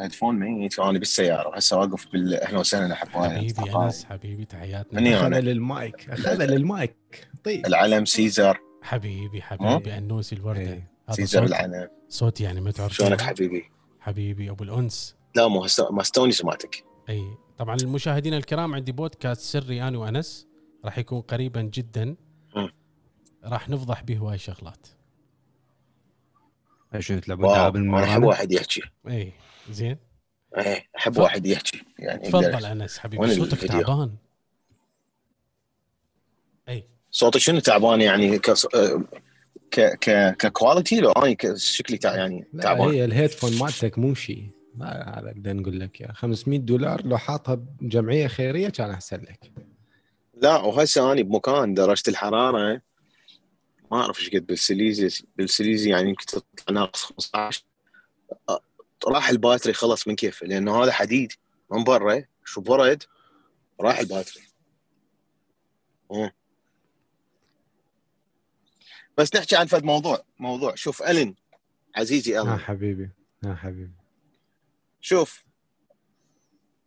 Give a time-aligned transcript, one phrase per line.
[0.00, 5.00] هيدفون ميت وأنا بالسياره وهسه واقف بال أهلا وسهلا احبائي حبيبي أنس حبيبي تحياتنا.
[5.00, 6.96] مني أنا للمايك اخذها للمايك.
[7.44, 7.66] طيب.
[7.66, 8.58] العلم سيزر.
[8.82, 10.60] حبيبي حبيبي انوسي الوردة.
[10.60, 10.90] إيه.
[11.08, 11.88] هذا سيزر صوت العلم.
[12.08, 15.16] صوت يعني ما تعرف شلونك حبيبي؟ حبيبي أبو الأنس.
[15.34, 16.84] لا مو هسه ما استوني سمعتك.
[17.08, 17.24] إي.
[17.58, 20.48] طبعا المشاهدين الكرام عندي بودكاست سري أنا وأنس.
[20.84, 22.16] راح يكون قريبا جدا.
[23.44, 24.86] راح نفضح به هواي شغلات
[26.98, 28.80] شنو تلعبون العاب المرانة؟ واحد يحكي.
[29.08, 29.32] إي.
[29.70, 29.96] زين.
[30.56, 31.22] إيه أحب تفضل.
[31.24, 34.14] واحد يحكي يعني تفضل أنس حبيبي صوتك؟ تعبان.
[36.68, 36.84] أي.
[37.10, 38.50] صوتي شنو تعبان يعني؟ ك
[39.70, 42.16] ك ك كـ quality لو اني شكلي تع...
[42.16, 47.18] يعني تعبان هي الهيدفون مالتك مو شيء ما أقدر نقول لك يا 500 دولار لو
[47.18, 49.52] حاطها بجمعية خيرية كان أحسن لك.
[50.42, 52.80] لا وهسه اني بمكان درجة الحرارة.
[53.92, 56.44] ما أعرف إيش قد بالسليزي بالسليزي يعني يمكن تطلع
[56.80, 57.64] ناقص 15
[58.50, 58.54] أ-
[59.06, 61.32] راح ال battery خلص من كيفه لأنه هذا حديد
[61.72, 63.02] من برا شو برد
[63.80, 64.42] راح ال battery.
[66.10, 66.30] مم.
[69.18, 70.74] بس نحكي عن فد موضوع موضوع.
[70.74, 71.34] شوف ألين.
[71.96, 72.58] عزيزي ها ألين.
[72.58, 73.10] حبيبي
[73.44, 73.92] ها حبيبي.
[75.00, 75.44] شوف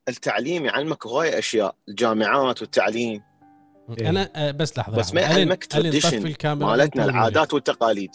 [0.10, 3.24] التعليم يعلمك هواي أشياء الجامعات والتعليم.
[4.00, 4.10] إيه.
[4.10, 7.06] أنا آه، بس لحظة بس ما يعلمك الكاميرا مالتنا.
[7.06, 8.12] العادات والتقاليد.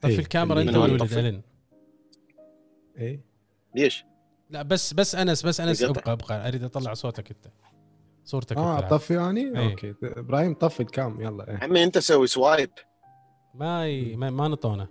[0.00, 0.18] طفي إيه.
[0.18, 1.42] الكاميرا انت من وين
[2.98, 3.20] إيه؟
[3.74, 4.04] ليش؟
[4.50, 5.82] لا بس بس أنس بس أنس.
[5.82, 7.52] أبقى أبقى أريد أطلع صوتك أنت.
[8.24, 9.70] صورتك آه طفي اني إيه.
[9.70, 9.94] أوكي.
[10.02, 11.56] إبراهيم طفي ال cam يلا إيه.
[11.56, 12.70] عمي أنت سوي swipe.
[13.54, 14.16] ما ي...
[14.16, 14.88] ما, ما نطونا.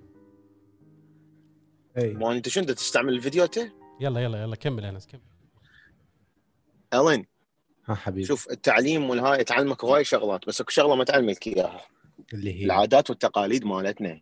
[1.97, 2.13] إيه.
[2.13, 3.57] مو أنت شو انت تستعمل الفيديو أنت؟
[3.99, 5.21] يلا يلا يلا كمل أنس كمل.
[6.93, 7.25] ألين
[7.85, 8.27] ها حبيبي.
[8.27, 11.81] شوف التعليم والهاي تعلمك هواي شغلات بس أكو شغلة ما تعلمك إياها.
[12.33, 14.21] اللي هي؟ العادات والتقاليد مالتنا.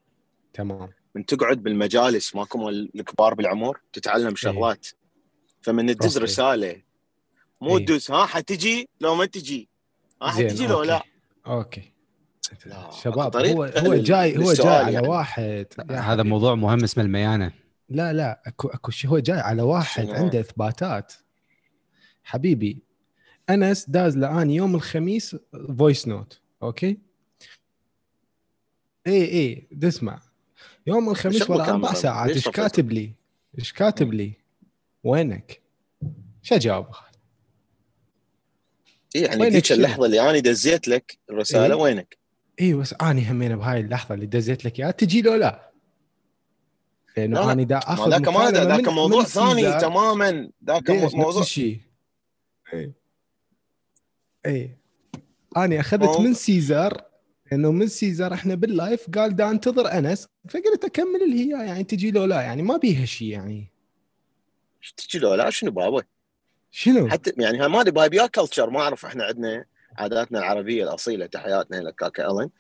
[0.54, 0.90] تمام.
[1.16, 4.88] من تقعد بالمجالس ماكو مال الكبار بالعمر تتعلم شغلات
[5.62, 6.18] فمن تدز.
[6.18, 6.82] رسالة
[7.62, 7.86] مو إيه.
[7.86, 9.70] تدز ها حتجي لو ما تجي
[10.22, 10.88] ها حتجي لو أوكي.
[10.88, 11.02] لا
[11.48, 11.92] أوكي
[12.66, 15.08] لا، شباب هو هو جاي هو جاي على يعني.
[15.08, 16.24] واحد يا هذا.
[16.24, 17.52] موضوع مهم اسمه الميانة
[17.90, 21.14] لا لا اكو أكو شيء هو جاي على واحد شنو؟ عنده إثباتات
[22.24, 22.84] حبيبي
[23.50, 25.36] أنس داز لاني يوم الخميس
[25.78, 26.98] voice note أوكي
[29.08, 30.22] اي اي تسمع
[30.88, 31.94] يوم الخميس ورا أربع.
[31.94, 33.12] ساعات إيش؟ كاتب لي؟
[33.60, 34.32] إيش كاتب لي؟
[35.04, 35.62] وينك؟
[36.42, 36.86] شو اجاوب؟
[39.16, 41.82] إيه يعني ذيك؟ اللحظة اللي أنا دزيت لك الرسالة إيه.
[41.82, 42.18] وينك؟
[42.62, 45.72] اي بس أني همين بهاي اللحظة اللي دزيت لك إياها تجي لو لا؟
[47.18, 49.80] لأنه لا لا، أنا دا أخذ ذاك ما ذاك موضوع ثاني سيزار.
[49.80, 51.80] تماما ذاك نفس موضوع الشيء
[52.74, 52.94] اي
[54.46, 54.78] اي
[55.58, 57.02] أنا أخذت من سيزر
[57.54, 62.12] انه من سيزر إحنا باللايف قال دا انتظر أنس فقلت أكمل اللي هي يعني تجي
[62.12, 63.68] لو لا يعني ما بيها شيء يعني
[64.98, 66.04] تجي لو لا شنو بابا؟
[66.72, 69.66] شنو؟ حتى يعني ما أدري بايبيا كلتشر ما أعرف إحنا عندنا
[69.98, 72.52] عاداتنا العربية الأصيلة تحياتنا لك كاكا الين أم،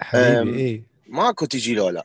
[0.00, 2.02] حبيبي اي ماكو تجي لو لا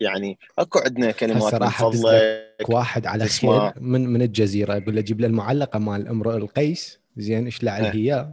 [0.00, 3.26] يعني أكو عندنا كلمات من أدز فضلك واحد على.
[3.26, 7.94] خير من من الجزيرة يقول له جيب له المعلقة مال امرؤ القيس زين اشلع إيه.
[7.94, 8.32] هي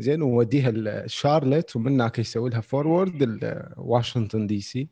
[0.00, 4.88] زين ووديها لشارلت ومن هناك يسوي لها forward لواشنطن دي سي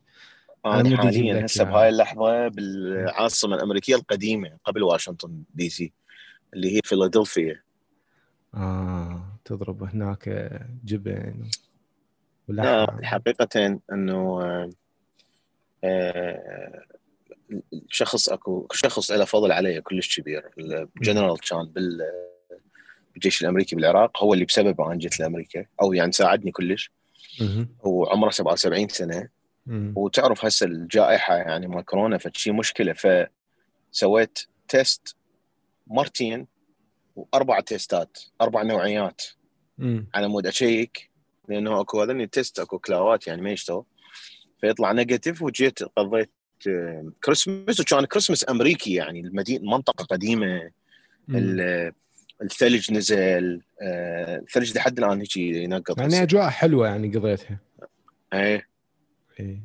[0.65, 1.71] أنا حاليا هسه إياها.
[1.71, 5.93] بهاي اللحظة بالعاصمة الأمريكية القديمة قبل واشنطن دي سي
[6.53, 7.61] اللي هي فيلادلفيا.
[8.55, 10.49] آه تضرب هناك
[10.85, 11.49] جبن
[12.47, 14.69] لا ولحم حقيقه إنه آه،
[15.83, 16.83] آه،
[17.73, 20.49] الشخص أكو شخص له فضل علي كلش كبير
[20.97, 22.01] الجنرال كان بال
[23.13, 25.65] بالجيش الأمريكي بالعراق هو اللي بسببه أنا جيت لأمريكا.
[25.81, 26.91] أو يعني ساعدني كلش.
[27.83, 29.29] وعمره 77 سنة.
[29.95, 32.93] وتعرف هسه الجائحة يعني مال كورونا فشي مشكلة.
[33.93, 35.15] فسويت test
[35.87, 36.47] مرتين
[37.15, 39.21] وأربع تيستات أربع نوعيات.
[40.13, 41.09] على مود أشيك.
[41.49, 43.83] لأنه أكو هذني test أكو كلاوات يعني ما يشتغل.
[44.61, 46.31] فيطلع negative وجيت قضيت
[46.67, 50.71] آه، كريسمس وكان كريسمس أمريكي يعني المدينة منطقة قديمة.
[52.41, 56.23] الثلج نزل آه، الثلج لحد الآن هيك ينقط يعني.
[56.23, 57.59] أجواء حلوة يعني قضيتها
[58.33, 58.67] إيه
[59.39, 59.61] إيه.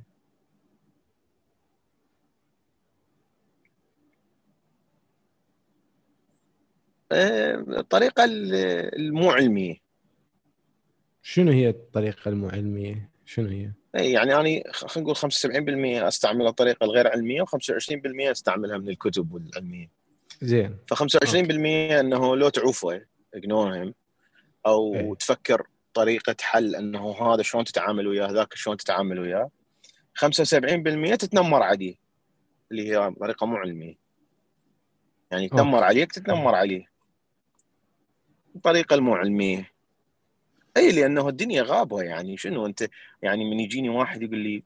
[7.12, 8.54] آه، الطريقة ال-
[9.00, 9.76] المو علميه
[11.22, 16.84] شنو هي الطريقة المو علميه؟ شنو هي؟ اي يعني أنا خلينا نقول 75% أستعمل الطريقة
[16.84, 19.90] الغير علمية و25% أستعملها من الكتب والعلمية
[20.42, 20.78] زين.
[20.86, 21.00] ف 25%
[22.00, 23.02] إنه لو تعوفه
[23.34, 23.94] اجنور هيم
[24.66, 25.14] أو إيه.
[25.14, 29.50] تفكر طريقة حل إنه هذا شلون تتعامل وياه ذاك شلون تتعامل وياه.
[30.14, 31.96] 75% تتنمر عليه
[32.70, 33.94] اللي هي طريقة مو علمية.
[35.30, 36.86] يعني يتنمر عليك تتنمر عليه.
[38.54, 39.70] بطريقه المو علمية.
[40.76, 42.36] اي لأنه الدنيا غابة يعني.
[42.36, 42.88] شنو أنت؟
[43.22, 44.62] يعني من يجيني واحد يقول لي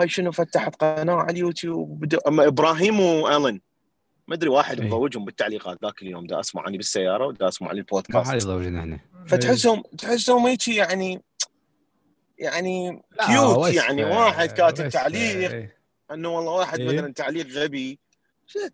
[0.00, 3.60] هاي شنو فتحت قناة على اليوتيوب؟ إبراهيم وألن.
[4.28, 4.86] ما أدري واحد إي.
[4.86, 8.80] مضوجهم بالتعليقات ذاك اليوم دا أسمع عني بالسيارة ودا أسمع على ما البودكاست حد يضوجنا
[8.80, 11.22] إحنا فتحسهم تحسهم هيك يعني
[12.38, 15.76] يعني لا، كيوت يعني واحد كاتب تعليق إيه.
[16.10, 16.88] إنه والله واحد إيه.
[16.88, 17.98] مثلا تعليق غبي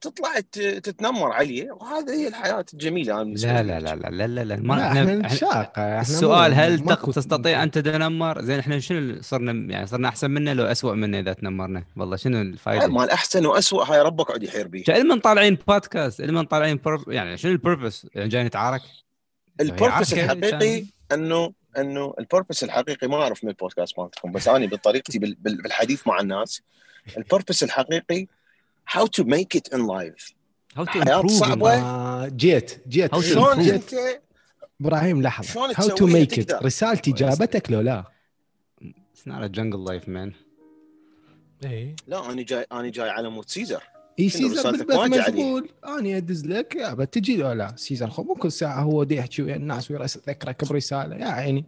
[0.00, 0.40] تطلع
[0.82, 3.62] تتنمر عليه وهذا هي الحياة الجميلة بالنسبة لا.
[3.62, 4.56] لا لا لا لا لا, لا.
[4.56, 9.86] ما لا إحنا, إحنا السؤال هل تق- تستطيع أن تتنمر؟ زين إحنا شنو صرنا يعني
[9.86, 14.00] صرنا أحسن منه لو اسوء منه إذا تنمرنا؟ والله شنو الفائده؟ مال أحسن واسوء هاي
[14.02, 16.80] ربك عاد يحير بيه علما طالعين بودكاست علما طالعين.
[17.08, 18.82] يعني شنو ال purpose؟ يعني جاي نتعارك؟
[19.60, 20.86] ال purpose عركة الحقيقي إنسان.
[21.12, 25.62] إنه إنه ال purpose الحقيقي ما أعرف من البودكاست مالتكم بس أنا بطريقتي بال- بال-
[25.62, 26.62] بالحديث مع الناس
[27.16, 28.26] ال purpose الحقيقي
[28.86, 30.34] how to make it in life.
[30.76, 32.28] how to حياة صعبة.
[32.28, 33.14] جيت جيت.
[33.14, 33.94] How to شلون انت
[34.80, 35.52] إبراهيم لحظة.
[35.52, 38.04] شلون how to تسويها make it تقدر؟ رسالتي جابتك لو لا؟
[38.82, 40.32] it's not jungle life man
[41.64, 43.82] اي لا أنا جاي أنا جاي على مود سيزر.
[44.18, 48.52] إي سيزر بالبث؟ مشغول أنا ادز لك يا بتجي لو لا؟ سيزر خو مو كل
[48.52, 51.16] ساعة هو دي يحكي ويا الناس ويذكرك برسالة.
[51.16, 51.64] يا عيني.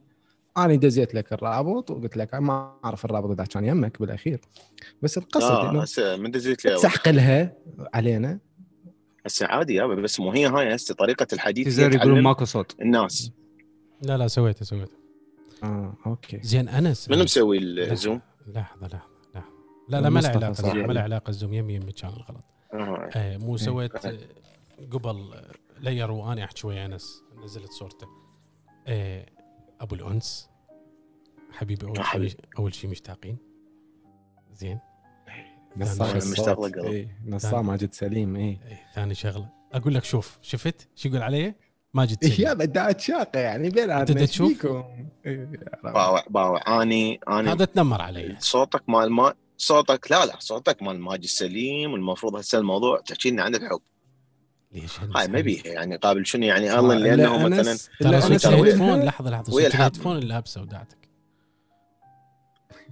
[0.57, 4.41] أنا دزيت لك الرابط وقلت لك ما أعرف الرابط إذا كان يمك بالأخير.
[5.03, 7.57] بس القصد لا إنه هسه من دزيت لي تسحقلها
[7.95, 8.39] علينا.
[9.27, 12.81] هسه عادي يابا بس مو هي هاي هسه طريقة الحديث هي تيزر يقولون ماكو صوت.
[12.81, 13.33] الناس.
[14.03, 14.97] لا لا سويته سويته.
[15.65, 16.41] آه أوكي.
[16.43, 17.23] زين انس منو.
[17.23, 19.53] مسوي الزوم؟ لحظة لحظة لحظة.
[19.89, 21.53] لا لا ما له علاقة ما له علاقة الزوم.
[21.53, 22.45] يمي يمي كان الغلط
[22.75, 23.11] آه.
[23.15, 23.37] آه.
[23.37, 23.57] مو إيه.
[23.57, 24.19] سويت آه،
[24.91, 28.07] قبل آه، لير وأنا أحكي ويا أنس نزلت صورته.
[28.87, 29.27] آه
[29.83, 30.49] أبو الأنس.
[31.53, 32.37] حبيبي أول شيء.
[32.59, 33.37] أول شيء مشتاقين.
[34.53, 34.79] زين.
[35.77, 36.79] أنا مشتاق قلب.
[36.79, 39.49] إيه، نصاب ماجد سليم اي إيه ثاني شغلة.
[39.73, 41.55] أقول لك شوف شفت؟ شو يقول علي؟
[41.95, 42.49] ماجد إيه سليم.
[42.49, 44.67] يا بدات شاقة يعني بين هذا تشوف؟
[45.85, 46.83] باوع باوع.
[46.83, 47.51] أني أني.
[47.51, 48.37] هذا تنمر علي.
[48.39, 53.43] صوتك مال ما صوتك لا لا صوتك مال ماجد سليم والمفروض هسه الموضوع تحكي لنا
[53.43, 53.81] عن الحب.
[54.73, 59.05] ليش هاي ما بيها يعني قابل شنو يعني الله لأنه مثلا ترى ال headphone وينها؟
[59.05, 59.67] لحظة لحظة.
[59.67, 60.99] ال headphone اللي لابسه ودعتك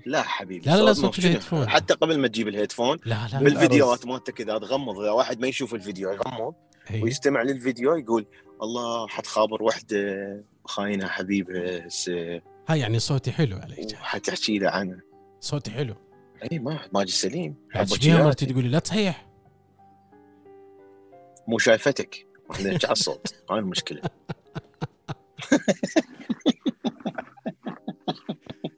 [0.07, 1.69] لا حبيبي لا، لا، لا، صوت؟ ال headphone.
[1.69, 5.75] حتى قبل ما تجيب الهيدفون لا لا بالفيديوهات مالتك إذا تغمض إذا واحد ما يشوف
[5.75, 6.55] الفيديو يغمض
[6.91, 7.03] إيه.
[7.03, 8.27] ويستمع للفيديو يقول
[8.63, 15.01] الله حتخابر وحدة خاينة حبيبها هسه هاي يعني صوتي حلو عليك وحتحكي له عنه
[15.41, 15.95] صوتي حلو
[16.53, 17.89] اي ما ماجد سليم بعد.
[18.07, 19.30] مرتي تقول لي لا تصيح
[21.49, 22.27] مو شايفتك.
[22.51, 23.35] إحنا على الصوت.
[23.51, 24.01] هاي المشكلة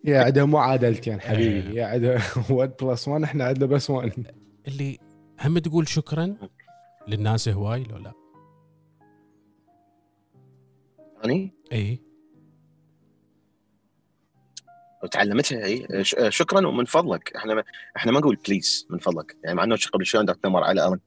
[0.04, 1.74] يا عندها معادلتين حبيبي.
[1.76, 2.20] يا عندها
[2.50, 4.26] 1 بلس 1 إحنا عندنا بس 1
[4.68, 4.98] اللي
[5.40, 6.36] هم تقول شكرا
[7.08, 8.12] للناس هواي لو لا؟
[11.22, 12.02] يعني اي
[15.02, 17.36] وتعلمتها اي ش- شكرا ومن فضلك.
[17.36, 17.64] إحنا ما
[17.96, 19.36] إحنا ما نقول please من فضلك.
[19.44, 21.00] يعني مع إنه قبل شوي عندك تمر على الن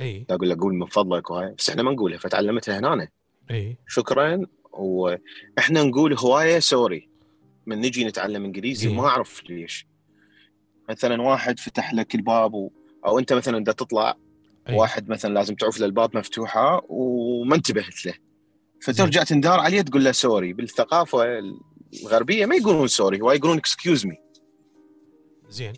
[0.00, 0.26] إي.
[0.30, 1.54] أقول له قول من فضلك وهاي.
[1.58, 3.08] بس إحنا ما نقولها فتعلمتها هنا
[3.50, 3.78] إي.
[3.86, 4.40] شكرا.
[4.72, 7.08] وإحنا نقول هواية sorry.
[7.66, 8.96] من نجي نتعلم إنجليزي زين.
[8.96, 9.86] ما أعرف ليش.
[10.88, 12.70] مثلا واحد فتح لك الباب و...
[13.06, 14.16] أو أنت مثلا بدك تطلع
[14.68, 14.74] أي.
[14.74, 18.14] واحد مثلا لازم تعوف له الباب مفتوحة وما انتبهت له.
[18.82, 20.52] فترجع تندار عليه تقول له sorry.
[20.52, 21.24] بالثقافة
[22.02, 24.16] الغربية ما يقولون sorry هو يقولون excuse me
[25.48, 25.72] زين.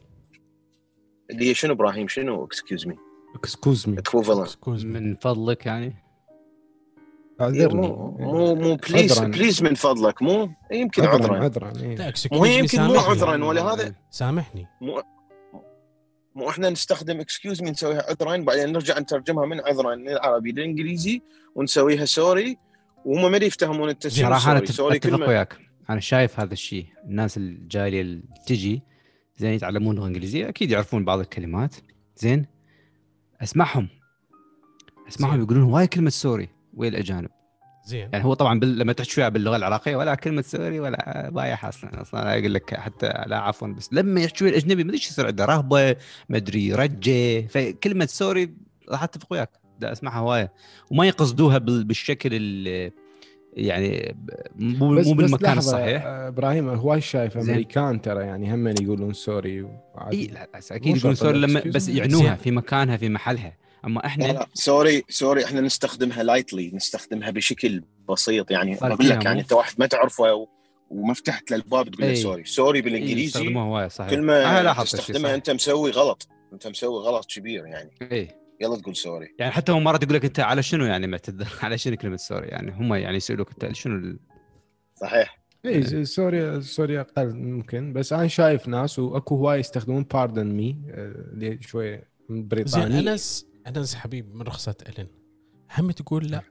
[1.31, 2.99] اللي هي شنو إبراهيم؟ شنو excuse me
[3.37, 5.01] excuse me equivalent excuse me.
[5.01, 5.97] من فضلك يعني؟
[7.41, 9.29] اعذرني مو مو مو please عذراً.
[9.29, 11.73] please من فضلك مو؟ يمكن عذرا عذرا.
[11.83, 11.97] إيه.
[11.97, 14.67] لا مو يمكن مو عذرا ولا هذا سامحني.
[14.81, 15.03] مو
[16.35, 21.23] مو إحنا نستخدم excuse me نسويها عذرا بعدين نرجع نترجمها من عذرا للعربي للإنجليزي
[21.55, 22.59] ونسويها sorry
[23.05, 25.59] وهم ما يفهمون انت شنو صراحة أنا أتفق وياك.
[25.91, 26.87] أنا شايف هذا الشيء.
[27.05, 28.83] الناس الجاية اللي تجي
[29.37, 31.75] زين يتعلمون لغه إنجليزية أكيد يعرفون بعض الكلمات.
[32.17, 32.47] زين
[33.43, 33.89] أسمعهم.
[35.09, 35.43] أسمعهم.
[35.43, 37.29] يقولون هواي كلمة sorry ويا الأجانب.
[37.87, 38.09] زين.
[38.13, 38.79] يعني هو طبعا بال...
[38.79, 43.07] لما تحكي وياه باللغة العراقية ولا كلمة sorry ولا بايع أصلا أصلا يقول لك حتى
[43.27, 45.97] لا عفوا بس لما يحكي ويا الأجنبي ما أدري إيش يصير عنده رهبة
[46.29, 47.47] ما أدري رجة.
[47.47, 48.55] فكلمة sorry
[48.89, 49.51] راح أتفق وياك.
[49.81, 50.53] دا أسمعها هواية.
[50.91, 51.85] وما يقصدوها بال...
[51.85, 52.93] بالشكل ال...
[53.57, 54.17] يعني
[54.57, 57.37] مو بس مو بس بالمكان لحظة، الصحيح إبراهيم هواي شايف.
[57.37, 59.69] أمريكان ترى يعني هم يقولون سوري
[60.13, 61.89] إي لا بس أكيد يقولون sorry لما بس.
[61.89, 62.35] يعنوها.
[62.35, 67.83] في مكانها في محلها أما لا إحنا لا sorry sorry إحنا نستخدمها lightly نستخدمها بشكل
[68.09, 70.49] بسيط يعني أقول لك يعني أنت واحد ما تعرفه و...
[70.91, 72.15] وما فتحت له الباب تقول له.
[72.15, 75.35] sorry sorry بالإنجليزي هوايه صحيح كلمة تستخدمها.
[75.35, 79.35] أنت مسوي غلط أنت مسوي غلط كبير يعني إيه يلا تقول sorry.
[79.39, 82.47] يعني حتى هم مرات يقول لك أنت على شنو يعني معتذر؟ على شنو كلمة sorry؟
[82.49, 84.19] يعني هم يعني يسألوك أنت شنو ال-
[85.01, 85.39] صحيح.
[85.67, 91.63] اي sorry sorry أقل ممكن بس أنا شايف ناس وأكو هواي يستخدمون pardon me اللي
[91.63, 95.09] شوي من زين أنس أنس حبيب من رخصة الين
[95.79, 96.43] هم تقول لا.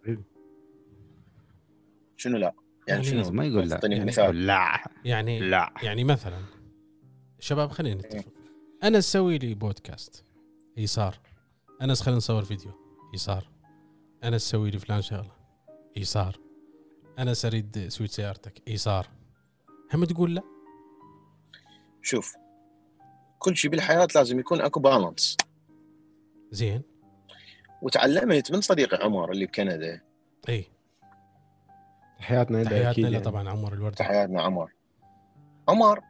[2.18, 2.54] شنو لا؟
[2.88, 3.76] يعني يعني شنو؟ ما يقول لا.
[3.76, 4.46] أعطيني يعني مثال.
[4.48, 4.84] لا.
[5.06, 5.74] يعني لا.
[5.84, 6.38] يعني مثلا
[7.40, 8.26] شباب خلينا نتفق.
[8.84, 10.26] أنا أسوي لي بودكاست
[10.78, 11.16] يسار.
[11.82, 12.72] أنس خلينا نصور فيديو.
[13.14, 13.50] يسار.
[14.24, 15.32] أنا أسوي لي فلان شغلة.
[15.96, 16.40] يسار.
[17.20, 18.70] أنا أريد سويت سيارتك.
[18.70, 19.08] يسار.
[19.94, 20.42] هم تقول لا؟
[22.02, 22.36] شوف
[23.40, 25.38] كل شيء بالحياة لازم يكون أكو بالانس
[26.52, 26.82] زين.
[27.82, 30.02] وتعلمت من صديقي عمر اللي بكندا.
[30.50, 30.66] إي.
[32.20, 33.24] تحياتنا أكيد له يعني.
[33.24, 33.96] طبعا عمر الوردي.
[33.96, 34.74] تحياتنا عمر.
[35.68, 36.02] عمر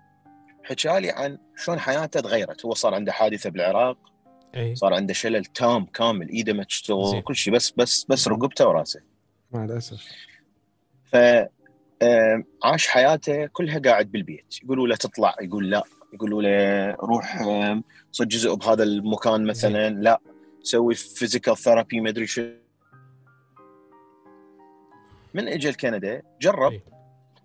[0.63, 2.65] حكى لي عن شلون حياته تغيرت.
[2.65, 4.14] هو صار عنده حادثة بالعراق.
[4.55, 7.21] اي صار عنده شلل تام كامل إيده ما تشتغل.
[7.21, 9.01] كل شيء بس بس بس رقبته وراسه.
[9.51, 10.03] مع الأسف.
[11.05, 11.15] ف
[12.63, 14.55] عاش حياته كلها قاعد بالبيت.
[14.63, 15.83] يقولوا له تطلع يقول لا.
[16.13, 17.43] يقولوا له روح
[18.11, 19.89] صد جزء بهذا المكان مثلا.
[19.89, 20.21] لا
[20.63, 22.49] سوي physical therapy ما أدري شو.
[25.33, 26.83] من اجى لكندا جرب إي.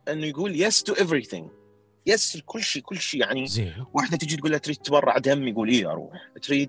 [0.08, 1.59] إنه يقول yes to everything.
[2.06, 3.20] yes لكل شيء كل شيء.
[3.20, 3.84] يعني زين.
[3.94, 6.30] واحدة تجي تقول له تريد تبرع دم؟ يقول اي أروح.
[6.42, 6.68] تريد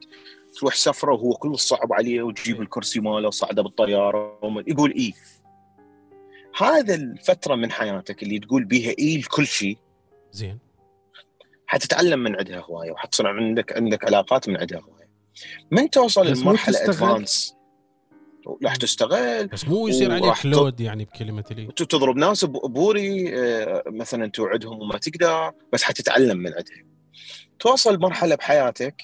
[0.60, 5.14] تروح سفرة وهو كل صعب عليه وتجيب الكرسي ماله وصعده بالطيارة يقول اي
[6.58, 9.78] هذا الفترة من حياتك اللي تقول بيها اي لكل شيء.
[10.32, 10.60] زين.
[11.68, 15.10] حتتعلم من عندها هواية وحتصير عندك عندك علاقات من عندها هواية.
[15.72, 17.10] من توصل بس مو لمرحلة تستغل.
[17.10, 17.56] advantage
[18.64, 21.66] راح تستغل بس مو يصير عليك لود يعني بكلمة لي.
[21.68, 26.86] تضرب ناس بوري آه، مثلا توعدهم وما تقدر بس حتتعلم من عندها
[27.60, 29.02] توصل مرحلة بحياتك.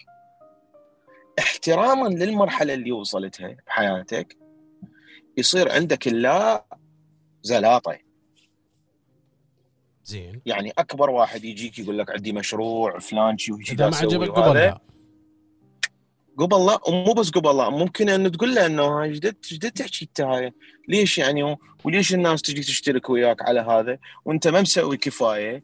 [1.39, 4.37] احتراما للمرحلة اللي وصلتها بحياتك
[5.37, 6.65] يصير عندك اللا
[7.43, 7.97] زلاطة.
[10.03, 10.41] زين.
[10.45, 14.29] يعني أكبر واحد يجيك يقول لك عندي مشروع فلان شي وشي إذا ما عجبك.
[14.29, 14.81] قبل لا
[16.37, 20.05] قبل لا ومو بس قبل لا ممكن أن تقول له إنه هاي جدد جدد تحكي
[20.05, 20.53] أنت هاي.
[20.87, 25.63] ليش يعني؟ وليش الناس تجي تشترك وياك على هذا؟ وأنت ما مسوي كفاية.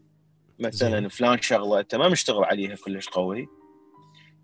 [0.60, 1.10] مثلا.
[1.10, 3.48] فلان شغلة أنت ما مشتغل عليها كلش قوي.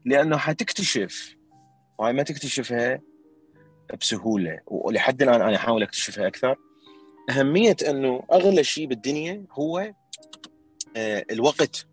[0.05, 1.35] لأنه حتكتشف
[1.99, 3.01] وهاي ما تكتشفها
[4.01, 4.59] بسهولة.
[4.67, 6.55] ولحد الآن أنا أحاول أكتشفها أكثر.
[7.29, 9.93] أهمية إنه أغلى شيء بالدنيا هو
[10.97, 11.87] آه، الوقت.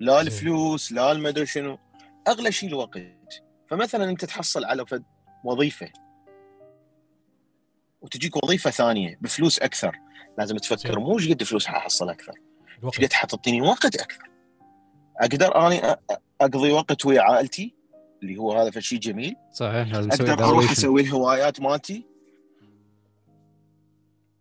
[0.00, 0.20] لا.
[0.20, 1.78] الفلوس لا المدري شنو.
[2.28, 5.04] أغلى شيء الوقت فمثلا أنت تحصل على فد
[5.44, 5.92] وظيفة
[8.00, 9.98] وتجيك وظيفة ثانية بفلوس أكثر
[10.38, 10.98] لازم تفكر.
[10.98, 12.34] مو إيش قد فلوس حاحصل أكثر
[12.84, 14.30] إيش قد حتعطيني وقت أكثر.
[15.20, 15.96] أقدر أني
[16.40, 17.74] أقضي وقت ويا عائلتي
[18.22, 19.36] اللي هو هذا فشي جميل.
[19.52, 20.70] صحيح لازم أقدر أروح.
[20.70, 22.06] أسوي الهوايات مالتي.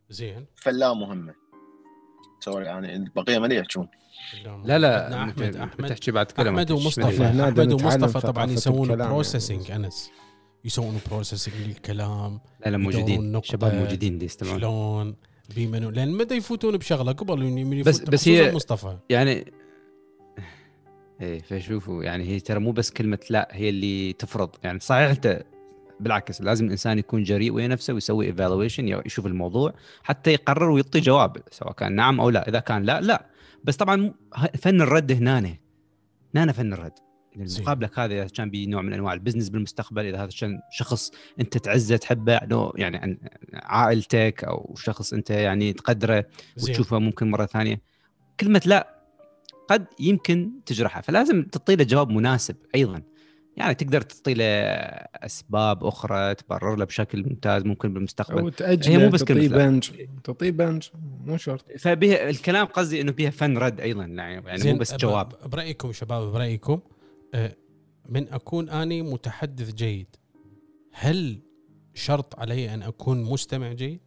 [0.09, 0.45] زين.
[0.55, 1.35] فلا مهمة.
[2.39, 3.87] sorry يعني البقيه ما يحجون
[4.65, 7.25] لا لا أحمد أحمد تحكي بعد كلام أحمد ومصطفى.
[7.25, 9.09] أحمد ومصطفى طبعا يسوون الكلام.
[9.09, 10.11] processing أنس.
[10.65, 12.39] يسوون processing للكلام.
[12.65, 13.41] لا لا موجودين.
[13.43, 15.15] شباب موجودين دي يستمعون شلون؟
[15.55, 18.97] بيمنوا لأن متى يفوتون بشغلة؟ قبل من بس- بس هي- مصطفى.
[19.09, 19.45] يعني
[21.21, 24.49] إيه فشوفوا يعني هي ترى مو بس كلمة لا هي اللي تفرض.
[24.63, 25.43] يعني صحيح أنت
[25.99, 31.37] بالعكس لازم الإنسان يكون جريء ويا نفسه ويسوي evaluation يشوف الموضوع حتى يقرر ويعطي جواب
[31.51, 32.49] سواء كان نعم أو لا.
[32.49, 33.25] إذا كان لا لا.
[33.65, 34.13] بس طبعا
[34.57, 35.57] فن الرد هنا
[36.35, 36.91] هنا فن الرد.
[37.35, 37.49] يعني.
[37.59, 41.97] مقابلك هذا إذا كان بنوع من أنواع البزنس بالمستقبل إذا هذا كان شخص أنت تعزه
[41.97, 43.17] تحبه يعني عن
[43.53, 46.71] عائلتك أو شخص أنت يعني تقدره زين.
[46.71, 47.81] وتشوفها ممكن مرة ثانية.
[48.39, 48.95] كلمة لا
[49.67, 51.01] قد يمكن تجرحها.
[51.01, 53.01] فلازم تعطي له جواب مناسب أيضا.
[53.57, 54.45] يعني تقدر تعطي له
[55.25, 59.57] أسباب أخرى تبرر له بشكل ممتاز ممكن بالمستقبل أو تاجل هي مو بس تعطيه لا.
[59.57, 59.89] بنج
[60.23, 60.83] تعطيه بنج
[61.25, 65.33] مو شرط فبها الكلام قصدي إنه بها فن رد أيضا يعني يعني مو بس جواب
[65.45, 66.79] برأيكم شباب برأيكم
[67.33, 67.55] آه،
[68.09, 70.07] من أكون أني متحدث جيد
[70.91, 71.41] هل
[71.93, 73.99] شرط علي أن أكون مستمع جيد؟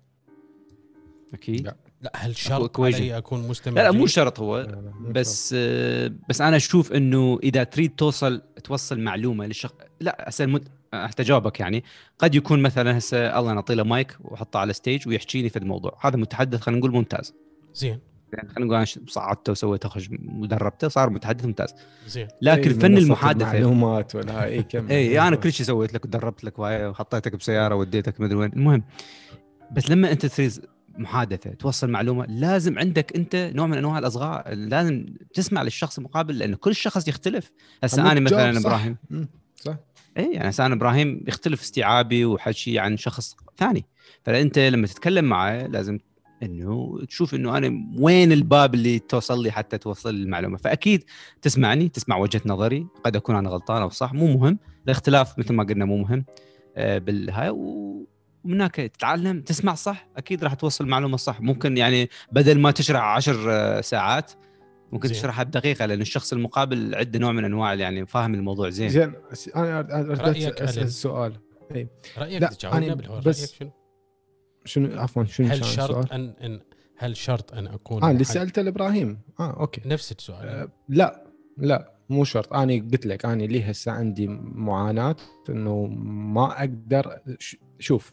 [1.35, 1.77] أكيد لا.
[2.03, 2.81] لا هل شرط.
[2.81, 5.15] علي أكون مستمع لا لا؟ مو شرط هو لا، لا، مو شرط.
[5.15, 10.69] بس آه، بس أنا أشوف إنه إذا تريد توصل توصل معلومة للشخص لا هسه المد...
[10.95, 11.85] حتى جاوبك يعني.
[12.19, 15.99] قد يكون مثلا هسه الله نعطي له مايك واحطه على stage ويحكي لي في الموضوع.
[16.01, 17.35] هذا متحدث خلينا نقول ممتاز.
[17.75, 18.01] زين.
[18.33, 21.75] يعني خلينا نقول أنا صعدته وسويته خش ودربته صار متحدث ممتاز.
[22.07, 22.29] زين.
[22.43, 23.47] لكن إيه، فن المحادثة.
[23.47, 28.21] معلومات ولا اي كم اي أنا كل شيء سويت لك ودربت لك وحطيتك بسيارة وديتك
[28.21, 28.53] مدري وين.
[28.53, 28.85] المهم
[29.73, 30.53] بس لما أنت تريد
[30.99, 32.27] محادثة توصل معلومة.
[32.29, 37.51] لازم عندك أنت نوع من أنواع الأصغاء لازم تسمع للشخص المقابل لأنه كل شخص يختلف.
[37.85, 38.67] هسه أنا مثلا صح.
[38.67, 38.97] إبراهيم.
[39.57, 39.77] صح.
[40.19, 43.85] اي يعني هسه أنا إبراهيم يختلف استيعابي وحكي عن شخص ثاني.
[44.23, 45.99] فأنت لما تتكلم معه لازم
[46.43, 50.57] إنه تشوف إنه أنا وين الباب اللي توصل لي حتى توصل المعلومة.
[50.57, 51.05] فأكيد
[51.43, 52.87] تسمعني تسمع وجهة نظري.
[53.05, 54.59] قد أكون أنا غلطان أو صح مو مهم.
[54.85, 56.25] الاختلاف مثل ما قلنا مو مهم
[56.77, 57.51] آه، بالهاي.
[57.51, 58.07] و-
[58.45, 63.03] ومن هناك تتعلم تسمع صح أكيد راح توصل المعلومة صح ممكن يعني بدل ما تشرح
[63.03, 64.33] عشر آه، ساعات
[64.93, 65.17] ممكن زين.
[65.17, 69.13] تشرحها بدقيقة لأن الشخص المقابل عنده نوع من أنواع يعني فاهم الموضوع زين زين
[69.57, 69.81] أنا
[70.29, 71.33] اريد أسأل ألين؟ سؤال
[72.19, 73.71] رأيك لا، تجاوبنا بالحوار بس- رأيك شنو؟
[74.65, 76.61] شنو عفوا شنو هل شرط السؤال؟ أن أن
[76.97, 81.25] هل شرط أن أكون آه اللي سألته لإبراهيم آه okay نفس السؤال آه، لا
[81.59, 85.17] لا مو شرط أنا قلت لك أنا لي هسه عندي معاناة
[85.49, 88.13] إنه ما أقدر ش- شوف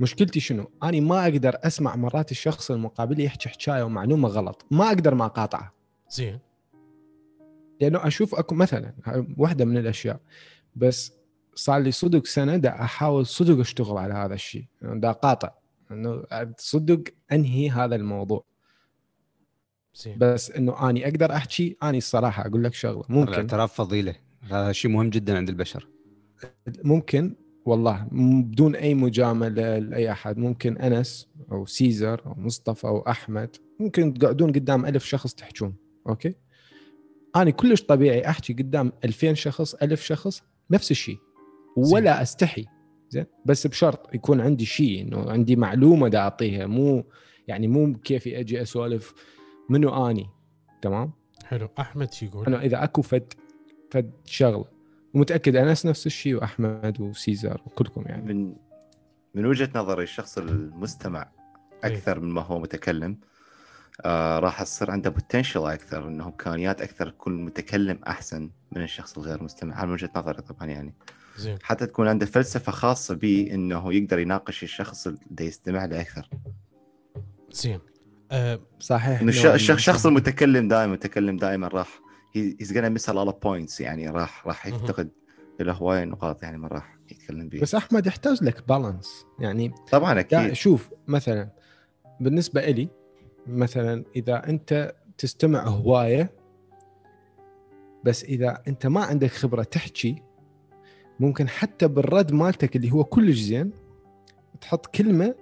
[0.00, 5.14] مشكلتي شنو؟ أنا ما أقدر أسمع مرات الشخص المقابل يحكي حكاية ومعلومة غلط، ما أقدر
[5.14, 5.74] ما أقاطعه،
[6.10, 6.38] زين.
[7.80, 10.20] لأنه أشوف اكو مثلا هاي واحدة من الأشياء.
[10.76, 11.12] بس
[11.54, 15.50] صار لي صدق سنة دا أحاول صدق أشتغل على هذا الشيء، إنه دا أقاطع.
[15.90, 16.24] إنه
[16.58, 17.02] صدق
[17.32, 18.44] أنهي هذا الموضوع،
[19.94, 20.18] زين.
[20.18, 23.04] بس إنه أني أقدر أحكي أني الصراحة أقول لك شغلة.
[23.08, 23.32] ممكن.
[23.32, 24.14] الاعتراف فضيلة.
[24.42, 25.88] هذا شيء مهم جدا عند البشر.
[26.84, 27.36] ممكن.
[27.70, 30.38] والله بدون أي مجاملة لأي أحد.
[30.38, 35.74] ممكن أنس أو سيزر أو مصطفى أو أحمد ممكن تقعدون قدام ألف شخص تحجون
[36.08, 36.34] okay؟
[37.36, 41.18] أنا كلش طبيعي أحكي قدام 2000 شخص ألف شخص نفس الشيء
[41.76, 42.66] ولا أستحي
[43.10, 47.04] زين؟ بس بشرط يكون عندي شيء إنه عندي معلومة دا أعطيها مو
[47.48, 49.14] يعني مو كيفي أجي أسولف
[49.68, 50.26] منو أني
[50.82, 51.12] تمام؟
[51.44, 51.68] حلو.
[51.78, 53.32] أحمد شو يقول؟ إنه إذا أكو فد
[53.90, 54.79] فد شغلة.
[55.14, 58.34] ومتأكد أنس نفس الشيء وأحمد وسيزر وكلكم يعني.
[58.34, 58.54] من
[59.34, 61.28] من وجهة نظري الشخص المستمع
[61.84, 63.18] أكثر من ما هو متكلم
[64.04, 69.42] آه راح تصير عنده بوتنشل أكثر إنه إمكانيات أكثر يكون متكلم أحسن من الشخص الغير
[69.42, 69.84] مستمع.
[69.84, 70.94] من وجهة نظري طبعا يعني.
[71.36, 71.58] زين.
[71.62, 76.28] حتى تكون عنده فلسفة خاصة به إنه يقدر يناقش الشخص اللي يستمع له أكثر.
[77.52, 77.80] زين.
[78.32, 79.20] آه صحيح.
[79.20, 82.00] إنه الشخص المتكلم دائما متكلم دائما راح
[82.34, 83.80] هيز gonna miss a lot of points.
[83.80, 84.66] يعني راح راح.
[84.66, 85.10] يفتقد
[85.60, 87.60] له هوايه نقاط يعني ما راح يتكلم بيه.
[87.60, 90.52] بس أحمد يحتاج لك بالانس يعني طبعا لا أكيد.
[90.52, 91.50] شوف مثلا
[92.20, 92.88] بالنسبة لي
[93.46, 96.30] مثلا إذا أنت تستمع هواية
[98.04, 100.22] بس إذا أنت ما عندك خبرة تحكي
[101.20, 103.72] ممكن حتى بالرد مالتك اللي هو كلش زين
[104.60, 105.34] تحط كلمة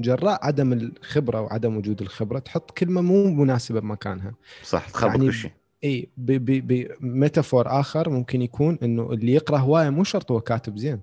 [0.00, 4.34] جراء عدم الخبرة وعدم وجود الخبرة تحط كلمة مو مناسبة بمكانها.
[4.62, 5.50] صح تخربط يعني كل شيء.
[5.84, 11.00] اي بميتافور آخر ممكن يكون إنه اللي يقرأ هواية مو شرط هو كاتب زين.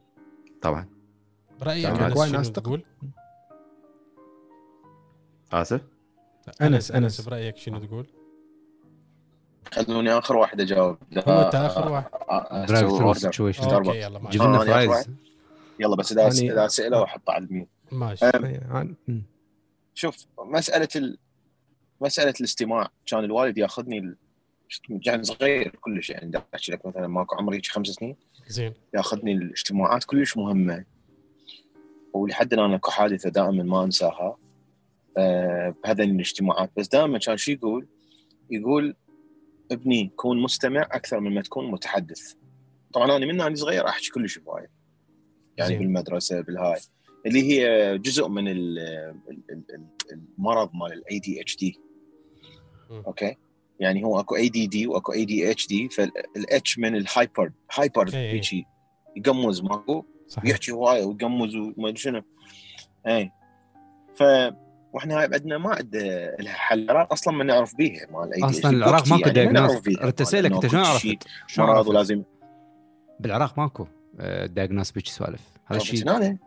[0.61, 0.87] طبعا.
[1.61, 2.83] برأيك أنس هواي شنو ناس تق- تقول؟
[5.53, 5.81] آسف؟
[6.61, 7.21] أنس أنس.
[7.21, 8.05] برأيك شنو تقول؟
[9.71, 10.97] خلوني آخر واحد أجاوب.
[11.27, 12.09] هو أنت آخر واحد.
[12.67, 15.09] drive through okay situation okay يلا جيب لنا آه، fries
[15.79, 18.25] يلا بس إذا يعني- إذا أسئلة واحطه على ال mute ماشي.
[18.25, 19.23] أم،.
[19.93, 21.17] شوف مسألة ال...
[22.01, 22.87] مسألة الاستماع.
[23.05, 24.15] كان الوالد ياخذني
[25.05, 28.15] يعني صغير كلش يعني أحكي لك مثلا ماكو عمري هيك خمس سنين
[28.47, 30.85] زين ياخذني الاجتماعات كلش مهمة
[32.13, 34.37] ولحد الآن أكو حادثة دائما ما أنساها
[35.17, 37.87] آه، بهذين الاجتماعات بس دائما كان شو يقول؟
[38.51, 38.95] يقول
[39.71, 42.33] ابني كون مستمع أكثر من ما تكون متحدث.
[42.93, 44.69] طبعا أنا من أنا صغير أحكي كلش هوايه.
[45.57, 45.79] يعني زين.
[45.79, 46.79] بالمدرسة بالهاي
[47.25, 48.79] اللي هي جزء من ال-
[49.29, 49.87] ال- ال-
[50.37, 51.55] المرض مال ال ADHD.
[51.57, 53.35] Okay؟
[53.79, 58.09] يعني هو أكو ADD وأكو ADHD فال H من ال hyper hyper.
[58.13, 58.65] هيجي
[59.15, 60.49] يقمز ماكو؟ صحيح.
[60.49, 62.21] يحكي هوايه ويقمز وما أدري شنو.
[63.07, 63.31] اي
[64.15, 64.23] ف
[64.93, 68.43] وإحنا هاي عندنا ما عندنا لها حلات أصلا ما نعرف بيها مال ADHD.
[68.43, 69.81] أصلا العراق ماكو يعني diagnose
[70.21, 72.23] اسالك أنت شلون كل عرفت؟ مرض عرفت؟ ولازم.
[73.19, 73.87] بالعراق ماكو
[74.45, 76.37] diagnose بيج سوالف هذا عرفت الشيء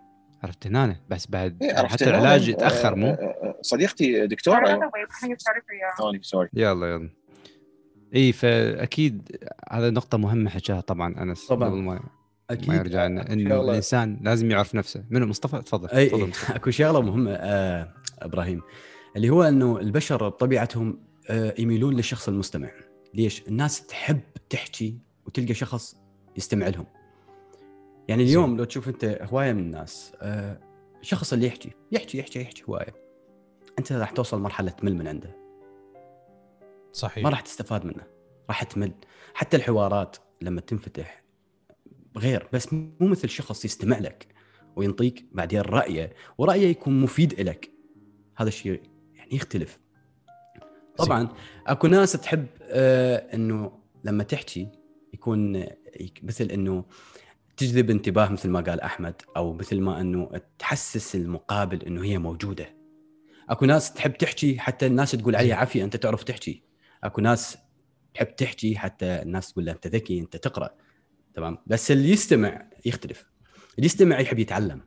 [0.43, 2.05] عرفت هنا بس بعد إيه، حتى.
[2.05, 4.91] العلاج آه، يتاخر مو؟ آه، آه، صديقتي Sorry, دكتوره.
[5.99, 6.49] sorry sorry.
[6.53, 7.11] يلا يلا.
[8.15, 9.37] اي فأكيد
[9.71, 11.69] هذا نقطة مهمة حكاها طبعا أنس طبعاً.
[11.69, 12.01] قبل ما
[12.51, 12.69] أكيد.
[12.69, 15.05] ما يرجع إنه شغلة- الإنسان لازم يعرف نفسه.
[15.11, 15.89] منو؟ مصطفى؟ تفضل.
[15.89, 16.53] أي تفضل مصطفى.
[16.57, 18.63] أكو شغلة مهمة آه إبراهيم
[19.17, 20.99] اللي هو إنه البشر بطبيعتهم
[21.31, 22.71] آه يميلون للشخص المستمع.
[23.15, 24.21] ليش؟ الناس تحب
[24.51, 25.97] تحكي وتلقى شخص
[26.37, 26.87] يستمع لهم.
[28.09, 30.61] يعني اليوم لو تشوف أنت هواية من الناس آه
[31.01, 32.95] الشخص اللي يحكي يحكي يحكي يحكي هواية.
[33.79, 35.42] أنت راح توصل مرحلة تمل من عنده.
[36.93, 37.25] صحيح.
[37.25, 38.07] ما راح تستفاد منه.
[38.49, 38.93] راح تمل.
[39.35, 41.23] حتى الحوارات لما تنفتح
[42.17, 44.27] غير بس مو مثل شخص يستمع لك
[44.77, 47.71] وينطيك بعدين رأيه ورأيه يكون مفيد لك
[48.37, 48.83] هذا الشيء
[49.15, 49.79] يعني يختلف.
[50.97, 51.29] طبعا
[51.67, 53.73] أكو ناس تحب آه إنه
[54.05, 54.69] لما تحكي
[55.15, 55.57] يكون
[56.01, 56.85] يك- مثل إنه
[57.57, 62.67] تجذب انتباه مثل ما قال أحمد أو مثل ما إنه تحسس المقابل إنه هي موجودة.
[63.49, 66.63] أكو ناس تحب تحكي حتى الناس تقول عليها عافية أنت تعرف تحكي.
[67.05, 67.59] اكو ناس
[68.15, 70.71] تحب تحكي حتى الناس تقول له أنت ذكي أنت تقرأ.
[71.35, 73.27] تمام؟ بس اللي يستمع يختلف.
[73.77, 74.81] اللي يستمع يحب يتعلم.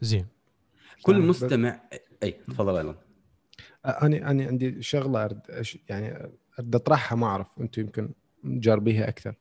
[0.00, 0.26] زين.
[1.02, 1.88] كل مستمع
[2.22, 2.98] أي تفضل أيضا.
[3.86, 8.12] أنا أنا عندي شغلة أرد أش- يعني أرد أطرحها ما أعرف أنتم يمكن
[8.44, 9.34] جاربيها أكثر.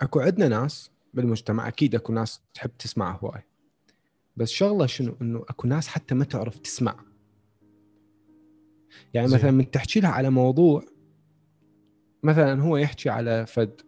[0.00, 3.42] أكو عندنا ناس بالمجتمع أكيد أكو ناس تحب تسمع هواي.
[4.36, 7.04] بس شغلة شنو؟ إنه أكو ناس حتى ما تعرف تسمع.
[9.14, 9.28] يعني.
[9.28, 10.82] مثلا من تحكي لها على موضوع
[12.22, 13.80] مثلا هو يحكي على فد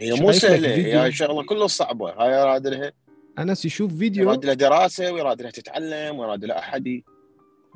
[0.00, 0.74] هي مو سهلة.
[0.74, 2.92] هي شغلة كلها صعبة هاي يراد لها.
[3.38, 4.22] انس يشوف فيديو.
[4.22, 7.02] يراد لها دراسة ويراد لها تتعلم ويراد لها أحد.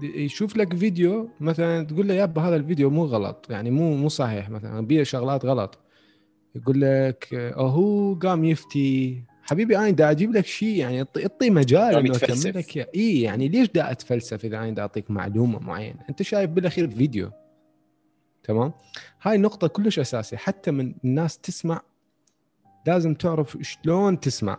[0.03, 4.51] يشوف لك فيديو مثلا تقول له يابا هذا الفيديو مو غلط يعني مو مو صحيح
[4.51, 5.79] مثلا بيه شغلات غلط.
[6.55, 9.23] يقول لك آه، هو قام يفتي.
[9.47, 12.17] حبيبي أنا دا أجيب لك شيء يعني اعطي مجال إنه.
[12.17, 12.89] أكمل لك.
[12.95, 17.31] إي يعني ليش دا أتفلسف إذا أنا دا أعطيك معلومة معينة؟ أنت شايف بالأخير فيديو.
[18.45, 18.73] تمام؟
[19.23, 20.37] هاي نقطة كلش أساسية.
[20.37, 21.83] حتى من الناس تسمع
[22.87, 24.59] لازم تعرف شلون تسمع.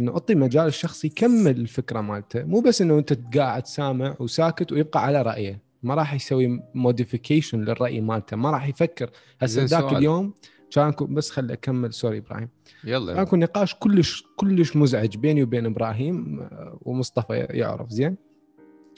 [0.00, 2.44] إنه أعطي مجال الشخص يكمل الفكرة مالته.
[2.44, 5.60] مو بس إنه أنت قاعد سامع وساكت ويبقى على رأيه.
[5.82, 8.36] ما راح يسوي modification للرأي مالته.
[8.36, 9.10] ما راح يفكر.
[9.40, 9.92] هسه ذاك.
[9.92, 10.34] اليوم
[10.70, 11.92] كان بس خلي أكمل.
[11.92, 12.48] sorry إبراهيم.
[12.84, 13.24] يلا.
[13.24, 17.90] كان نقاش كلش كلش مزعج بيني وبين إبراهيم آه، ومصطفى يعرف.
[17.90, 18.16] زين؟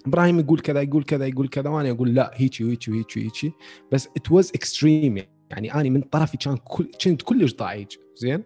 [0.06, 3.52] إبراهيم يقول كذا يقول كذا يقول كذا وأنا أقول لا هيجي وهيجي وهيجي وهيجي
[3.92, 8.42] بس it was extreme يعني أنا من طرفي كان كل كنت كلش ضايج زين؟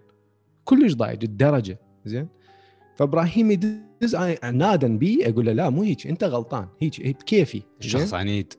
[0.65, 1.79] كلش ضايج الدرجة.
[2.05, 2.29] زين؟
[2.97, 6.69] فإبراهيم يدز عنادا بي أقول له لا مو هيك أنت غلطان.
[6.81, 8.53] هيك بكيفي شخص عنيد.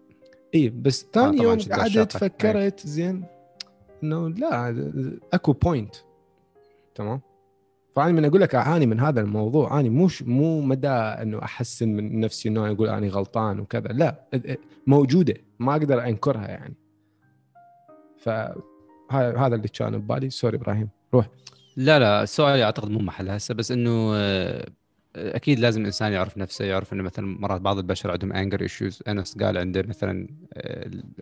[0.56, 2.18] اي بس ثاني طبعاً يوم قعدت.
[2.18, 3.26] فكرت زين؟
[4.04, 4.76] إنه لا
[5.34, 5.96] أكو point
[6.96, 7.22] تمام؟
[7.96, 9.80] فأنا من أقول لك أعاني من هذا الموضوع.
[9.80, 13.88] اني مو مو مدى إنه أحسن من نفسي إنه أقول اني غلطان وكذا.
[13.88, 14.28] لا
[14.88, 16.76] موجودة ما أقدر أنكرها يعني.
[18.18, 18.30] ف
[19.12, 20.30] هذا اللي كان ببالي.
[20.30, 21.30] sorry إبراهيم روح.
[21.78, 24.68] لا لا السؤال أعتقد مو محل هسه بس إنه آه،
[25.16, 29.38] أكيد لازم الإنسان يعرف نفسه يعرف إنه مثلا مرات بعض البشر عندهم anger issues أنس
[29.38, 30.28] قال عنده مثلا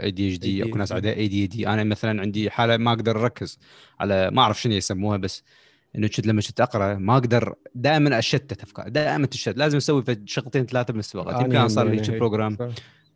[0.04, 3.60] ADHD أكو ناس عندها ADD أنا مثلا عندي حالة ما أقدر أركز
[4.00, 5.44] على ما أعرف شنو يسموها بس
[5.96, 9.58] إنه كنت لما كنت أقرأ ما أقدر دائما أشتت أفكار دائما تشتت.
[9.58, 11.42] لازم أسوي شغلتين ثلاثة بنفس الوقت.
[11.42, 12.58] يمكن صار لي program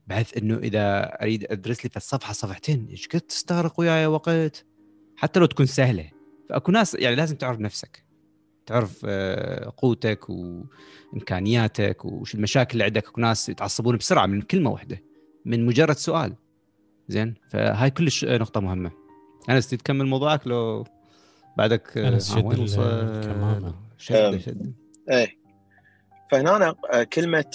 [0.08, 4.66] بحيث إنه إذا أريد أدرس لي في الصفحة صفحتين إيش قد تستغرق وياي وقت؟
[5.16, 6.12] حتى لو تكون سهلة.
[6.50, 8.05] فأكو ناس يعني لازم تعرف نفسك.
[8.66, 15.04] تعرف آه، قوتك وإمكانياتك وش المشاكل اللي عندك اكو ناس يتعصبون بسرعة من كلمة واحدة
[15.46, 16.34] من مجرد سؤال.
[17.08, 18.92] زين؟ فهاي كلش نقطة مهمة.
[19.50, 20.86] انس تكمل موضوعك لو
[21.58, 23.76] بعدك آه، آه، شد؟ الكمامة.
[23.98, 24.74] شد شد
[25.10, 25.38] إيه.
[26.32, 27.52] فهنا أنا آه، كلمة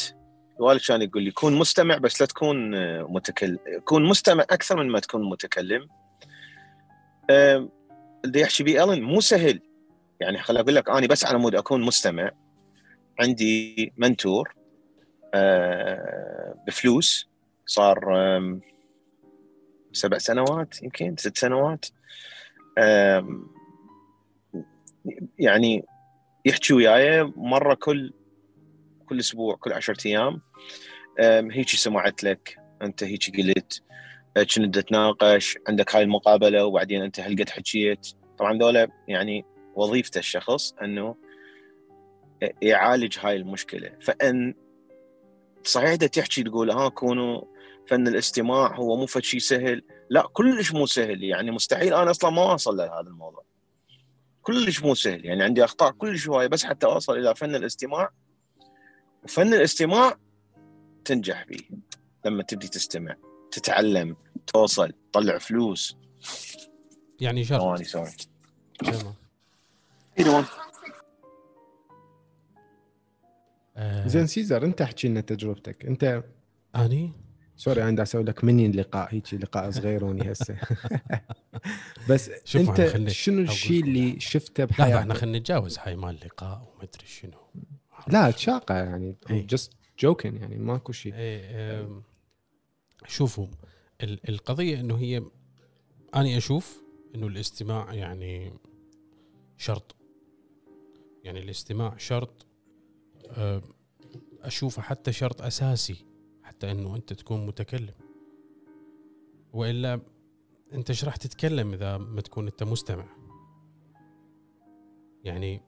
[0.57, 4.89] الوالد كان يقول لي كون مستمع بس لا تكون آه، متكلم كون مستمع أكثر من
[4.91, 5.89] ما تكون متكلم.
[7.31, 7.69] آه،
[8.25, 9.61] اللي يحكي بيه الن مو سهل.
[10.21, 12.31] يعني خل أقول لك أنا بس على مود أكون مستمع
[13.21, 14.55] عندي منتور
[15.35, 17.29] آه، بفلوس
[17.67, 18.01] صار
[19.93, 21.87] سبع سنوات يمكن ست سنوات
[25.39, 25.85] يعني
[26.45, 28.13] يحكي وياي مرة كل
[29.07, 30.41] كل أسبوع كل عشرة أيام
[31.21, 33.83] أم، هيك سمعت لك أنت هيك قلت
[34.37, 38.07] أه، كنت تتناقش عندك هاي المقابلة وبعدين أنت هالقد حكيت
[38.39, 39.45] طبعا ذولا يعني
[39.81, 41.17] وظيفته الشخص إنه
[42.63, 43.93] يعالج هاي المشكلة.
[44.01, 44.55] فإن
[45.65, 47.43] صحيح دا تحكي تقول ها كونوا
[47.89, 49.83] فن الاستماع هو مو فد شيء سهل.
[50.11, 51.25] لا كلش مو سهل.
[51.25, 51.95] يعني مستحيل.
[51.95, 53.45] أنا أصلا ما اوصل لهذا الموضوع.
[54.43, 55.25] كلش مو سهل.
[55.25, 58.11] يعني عندي أخطاء كلش هواية بس حتى اوصل إلى فن الاستماع.
[59.25, 60.17] وفن الاستماع
[61.05, 61.61] تنجح به
[62.25, 63.17] لما تبدي تستمع
[63.51, 64.17] تتعلم
[64.47, 65.97] توصل تطلع فلوس.
[67.21, 68.11] يعني شرط ثواني سوري
[70.27, 70.45] إيه،
[73.77, 75.87] آه، زين سيزر انت احكي لنا تجربتك.
[75.87, 76.25] انت
[76.77, 77.13] أني؟
[77.57, 80.57] sorry أنا أسوي لك مني لقاء هيك لقاء صغيروني هسه.
[82.11, 83.83] بس شوف انت شنو الشيء.
[83.85, 87.39] اللي شفته لحظه إحنا بحياتك؟ خلينا نتجاوز هاي مال اللقاء وما أدري شنو.
[88.09, 89.47] لا تشاقة يعني إيه.
[89.47, 92.03] جست جوكن يعني ماكو شيء إيه،
[93.07, 93.47] شوفوا
[94.03, 95.23] ال- القضية إنه هي
[96.15, 96.83] أنا أشوف
[97.15, 98.53] إنه الاستماع يعني
[99.57, 99.97] شرط.
[101.25, 102.47] يعني الاستماع شرط
[103.27, 103.63] أم،
[104.43, 106.07] اشوفه حتى شرط أساسي
[106.43, 107.95] حتى إنه أنت تكون متكلم.
[109.53, 110.01] وإلا
[110.73, 113.07] أنت إيش راح تتكلم إذا ما تكون أنت مستمع؟
[115.25, 115.63] يعني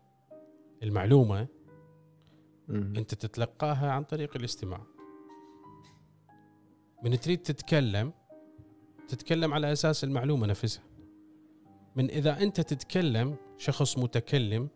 [0.82, 1.46] المعلومة
[2.68, 2.92] مم.
[2.96, 4.86] أنت تتلقاها عن طريق الاستماع.
[7.04, 8.12] من تريد تتكلم
[9.08, 10.84] تتكلم على أساس المعلومة نفسها.
[11.96, 14.68] من إذا أنت تتكلم شخص متكلم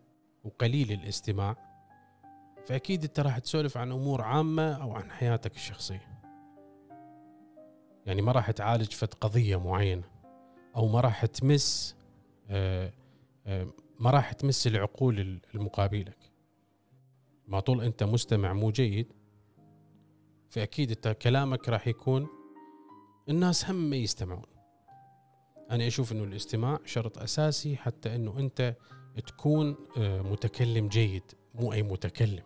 [0.47, 1.55] وقليل الاستماع
[2.65, 6.19] فأكيد أنت راح تسولف عن أمور عامة أو عن حياتك الشخصية.
[8.05, 10.03] يعني ما راح تعالج فد قضية معينة
[10.75, 11.95] أو ما راح تمس
[12.49, 12.93] آه،
[13.45, 13.67] آه،
[13.99, 16.17] ما راح تمس العقول المقابلك.
[17.47, 19.13] ما طول أنت مستمع مو جيد
[20.49, 22.27] فأكيد أنت كلامك راح يكون
[23.29, 24.57] الناس هم يستمعون.
[25.71, 28.75] أنا أشوف إنه الاستماع شرط أساسي حتى إنه أنت
[29.21, 31.23] تكون آه، متكلم جيد
[31.55, 32.43] مو أي متكلم.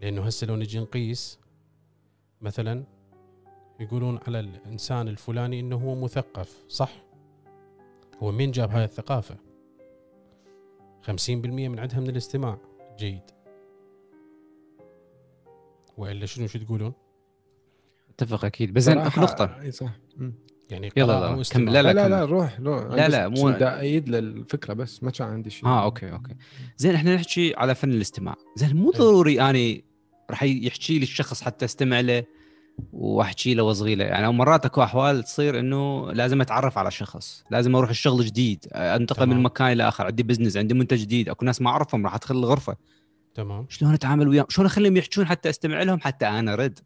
[0.00, 1.38] لأنه هسه لو نجي نقيس
[2.40, 2.84] مثلا
[3.80, 6.92] يقولون على الإنسان الفلاني إنه هو مثقف صح؟
[8.22, 9.36] هو مين جاب هاي الثقافة؟
[11.02, 11.08] 50%
[11.68, 12.58] من عندها من الاستماع
[12.98, 13.22] جيد.
[15.96, 16.92] وإلا شنو شو تقولون؟
[18.10, 18.72] أتفق أكيد.
[18.72, 19.60] بس زين نقطة.
[19.60, 19.92] إي صح.
[20.70, 21.42] يعني يلا،.
[21.50, 21.72] كمل.
[21.72, 22.30] لا، لا لا لا كمل.
[22.30, 22.82] روح روح.
[22.84, 25.68] لا، لا، مو- ايد للفكرة بس ما كان عندي شيء.
[25.68, 26.34] آه okay okay.
[26.76, 28.34] زين إحنا نحكي على فن الاستماع.
[28.56, 29.84] زين مو ضروري أني
[30.30, 32.24] راح يحكي لي الشخص حتى استمع له
[32.92, 34.04] وأحكي له وأصغي له.
[34.04, 37.44] يعني مرات أكو أحوال تصير إنه لازم أتعرف على شخص.
[37.50, 39.36] لازم أروح الشغل جديد أنتقل تمام.
[39.36, 42.36] من مكان إلى آخر عندي business عندي منتج جديد أكو ناس ما أعرفهم راح أدخل
[42.36, 42.76] الغرفة.
[43.34, 43.66] تمام.
[43.68, 46.78] شلون أتعامل وياهم؟ شلون أخليهم يحجون حتى أستمع لهم حتى أنا ارد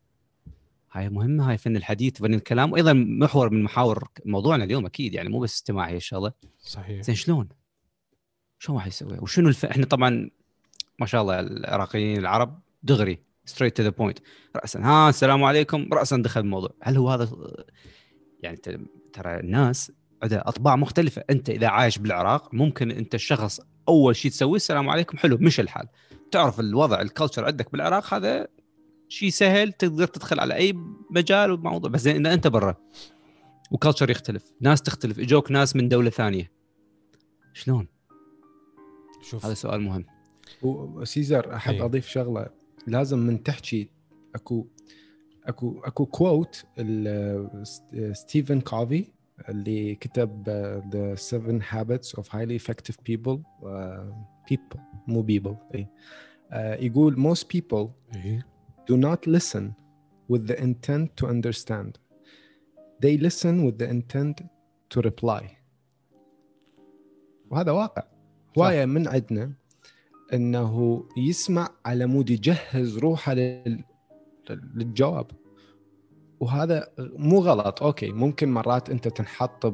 [0.93, 5.29] هاي مهمة هاي فن الحديث فن الكلام وأيضا محور من محاور موضوعنا اليوم أكيد يعني
[5.29, 6.33] مو بس استماع هي الشغلة.
[6.63, 7.03] صحيح.
[7.03, 7.49] زين شلون؟
[8.59, 9.65] شلون راح يسوي؟ وشنو الف...
[9.65, 10.31] إحنا طبعا
[10.99, 14.19] ما شاء الله العراقيين العرب دغري straight to the point
[14.57, 15.89] راسا ها السلام عليكم.
[15.93, 16.71] راسا دخل الموضوع.
[16.83, 17.31] هل هو هذا
[18.43, 18.57] يعني
[19.13, 21.25] ترى الناس عندها أطباع مختلفة.
[21.31, 25.89] أنت إذا عايش بالعراق ممكن أنت الشخص أول شيء تسويه السلام عليكم حلو مش الحال.
[26.31, 28.49] تعرف الوضع ال culture عندك بالعراق هذا
[29.11, 30.75] شيء سهل تقدر تدخل على أي
[31.11, 31.91] مجال وموضوع.
[31.91, 32.77] بس زين اذا أنت برا
[33.71, 36.51] و culture يختلف ناس تختلف إجوك ناس من دولة ثانية.
[37.53, 37.89] شلون؟
[39.23, 39.47] شوف.
[39.47, 40.07] هذا سؤال مهم.
[40.63, 41.83] وسيزر أحب أي.
[41.83, 42.49] أضيف شغلة.
[42.87, 43.89] لازم من تحكي
[44.35, 44.67] أكو
[45.45, 46.65] أكو أكو quote
[48.13, 49.05] ستيفن كوفي
[49.49, 50.45] اللي كتب
[50.91, 54.13] The Seven Habits of Highly Effective People uh,
[54.53, 55.89] people مو people اي
[56.51, 58.50] uh, يقول most people إيه.
[58.91, 59.65] Do not listen
[60.31, 61.93] with the intent to understand.
[63.03, 64.37] They listen with the intent
[64.91, 65.43] to reply.
[67.51, 68.03] وهذا واقع.
[68.59, 69.53] هواية من عندنا
[70.33, 73.85] إنه يسمع على مود يجهز روحه لل...
[74.51, 75.31] للجواب.
[76.41, 77.83] وهذا مو غلط.
[77.83, 79.67] Okay ممكن مرات أنت تنحط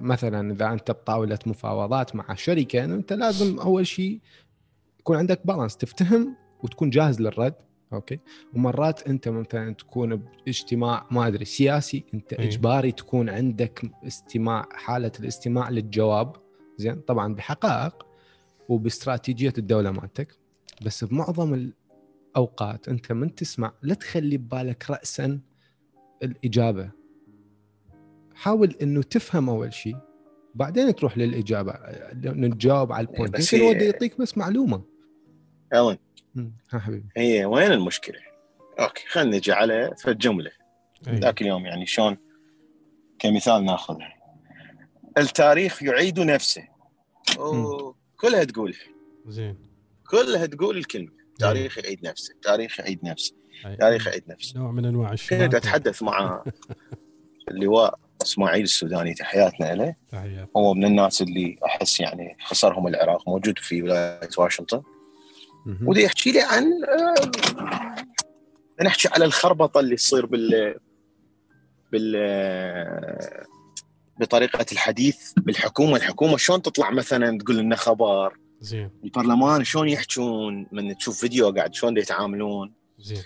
[0.00, 4.20] مثلا إذا أنت بطاولة مفاوضات مع شركة أنت لازم أول شيء
[5.00, 7.54] يكون عندك بالانس تفتهم وتكون جاهز للرد.
[7.92, 8.18] أوكي.
[8.54, 12.48] ومرات أنت مثلا تكون باجتماع ما أدري سياسي أنت إيه.
[12.48, 16.36] إجباري تكون عندك استماع حالة الاستماع للجواب.
[16.76, 18.06] زين طبعا بحقائق
[18.68, 20.38] وباستراتيجية الدولة مالتك.
[20.84, 21.72] بس بمعظم
[22.34, 25.40] الأوقات أنت من تسمع لا تخلي ببالك راسا
[26.22, 26.90] الإجابة.
[28.34, 29.96] حاول إنه تفهم أول شيء
[30.54, 34.82] بعدين تروح للإجابة انه تجاوب على ال point بس يمكن هو بده يعطيك بس معلومة.
[35.74, 35.98] الين.
[36.72, 37.08] ها حبيبي.
[37.16, 38.18] هي وين المشكلة؟
[38.80, 40.50] okay خلينا نجي على فد جمله
[41.08, 41.14] إيه.
[41.14, 42.16] ذاك اليوم يعني شلون
[43.18, 44.14] كمثال ناخذها.
[45.18, 46.68] التاريخ يعيد نفسه.
[47.38, 48.76] وكلها تقول.
[49.26, 49.58] زين.
[50.10, 51.10] كلها تقول الكلمة.
[51.38, 52.34] تاريخ يعيد نفسه.
[52.42, 53.34] تاريخ يعيد نفسه.
[53.66, 53.76] أي.
[53.76, 54.58] تاريخ يعيد نفسه.
[54.60, 56.44] نوع من أنواع كنت الشماتة أتحدث مع
[57.50, 59.14] اللواء إسماعيل السوداني.
[59.14, 59.94] تحياتنا له.
[60.12, 63.28] تحيات هو من الناس اللي أحس يعني خسرهم العراق.
[63.28, 64.82] موجود في ولاية واشنطن.
[65.86, 68.04] ودي يحكي لي عن آه،
[68.84, 70.74] نحكي على الخربطة اللي تصير بال
[71.92, 72.16] بال
[74.20, 78.90] بطريقة الحديث بالحكومة، الحكومة شلون تطلع مثلا تقول لنا خبر، زين.
[79.04, 83.22] البرلمان شلون يحجون من تشوف فيديو قاعد؟ شلون يتعاملون، زين.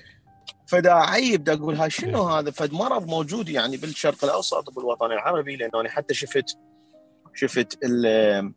[0.66, 5.56] فدا عيب دا أقول هاي شنو هذا؟ فد مرض موجود يعني بالشرق الأوسط وبالوطن العربي
[5.56, 6.58] لأنه أنا حتى شفت
[7.34, 8.52] شفت ال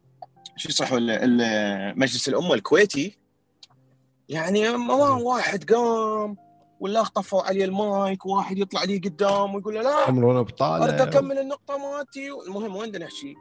[0.57, 3.18] شو ال- مجلس الأمة الكويتي
[4.29, 6.37] يعني ما واحد قام
[6.79, 11.39] ولا طفوا عليه المايك وواحد يطلع لي قدام ويقول له لا عمرنا أريد بطاله أكمل
[11.39, 12.31] النقطة مالتي.
[12.47, 13.35] المهم وين بدنا نحكي؟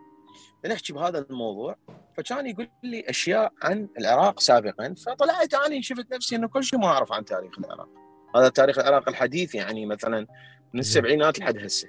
[0.66, 1.76] نحكي بهذا الموضوع.
[2.16, 6.86] فكان يقول لي أشياء عن العراق سابقا فطلعت اني شفت نفسي إنه كل شيء ما
[6.86, 7.88] أعرف عن تاريخ العراق.
[8.36, 10.26] هذا تاريخ العراق الحديث يعني مثلا
[10.74, 11.88] من السبعينات لحد هسه.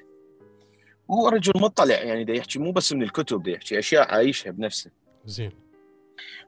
[1.07, 4.91] وهو رجل مطلع يعني دا يحكي مو بس من الكتب دا يحكي أشياء عايشها بنفسه.
[5.25, 5.51] زين.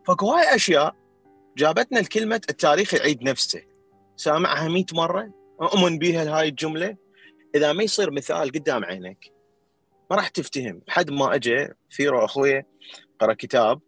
[0.08, 1.01] فاكو هاي أشياء
[1.58, 3.62] جابتنا الكلمة التاريخ يعيد نفسه.
[4.16, 6.98] سامعها 100 مرة؟ أؤمن بيها هاي الجملة؟
[7.56, 9.32] إذا ما يصير مثال قدام عينك
[10.12, 10.82] ما راح تفتهم.
[10.88, 12.64] لحد ما اجى فيرو أخوي
[13.20, 13.80] قرأ كتاب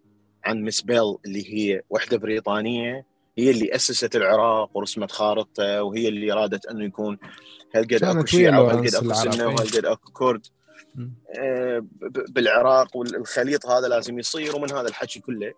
[0.45, 3.06] عن مس بيل اللي هي وحدة بريطانية
[3.38, 7.17] هي اللي أسست العراق ورسمت خارطته وهي اللي أرادت أنه يكون
[7.76, 9.45] هالقد ويا شيعة وهالقد سنة العراقي.
[9.45, 10.47] وهالقد أكو كرد.
[11.39, 11.86] آه،
[12.30, 15.54] بالعراق والخليط هذا لازم يصير ومن هذا الحكي كله.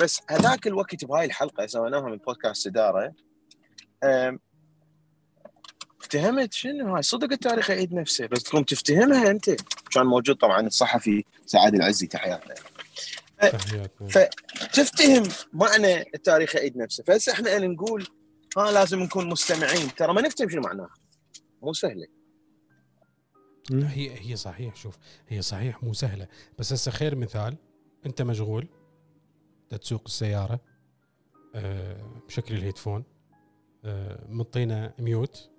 [0.00, 3.14] بس هذاك الوقت بهاي الحلقة سويناها من بودكاست إدارة.
[6.00, 9.50] افتهمت شنو؟ هاي صدق التاريخ يعيد نفسه بس تقوم تفتهمها أنت.
[9.90, 12.54] كان موجود طبعا الصحفي سعد العزي تحياتنا.
[13.40, 14.08] تحياتنا.
[14.08, 14.28] ف-
[14.72, 17.04] تفتهم معنى التاريخ يعيد نفسه.
[17.04, 18.06] فهسه إحنا نقول
[18.56, 19.94] ها لازم نكون مستمعين.
[19.94, 20.94] ترى ما نفتهم شنو معناها.
[21.62, 22.06] مو سهلة.
[23.72, 26.28] هي هي صحيح شوف هي صحيح مو سهلة.
[26.58, 27.56] بس هسه خير مثال
[28.06, 28.68] أنت مشغول؟
[29.76, 30.60] تسوق السيارة
[31.54, 33.04] آه، بشكل الهيدفون
[33.84, 35.50] آه، مطينا ميوت.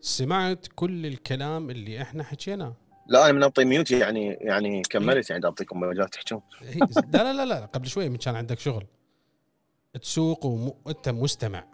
[0.00, 5.44] سمعت كل الكلام اللي إحنا حكيناه لا أنا من أعطي mute يعني يعني كملت يعني
[5.44, 6.78] أعطيكم مجال تحجون هي-
[7.12, 8.86] لا لا لا لا قبل شوي من كان عندك شغل.
[10.02, 11.64] تسوق وانت مستمع.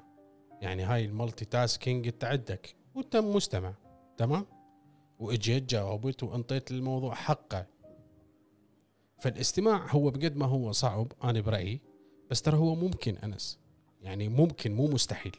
[0.61, 3.75] يعني هاي ال multitasking انت عندك وأنت مستمع.
[4.17, 4.47] تمام؟
[5.19, 7.67] وإجيت جاوبت وأنطيت الموضوع حقه
[9.29, 11.81] فالاستماع هو بقد ما هو صعب أنا برأيي.
[12.31, 13.59] بس ترى هو ممكن أنس.
[14.03, 15.33] يعني ممكن مو مستحيل.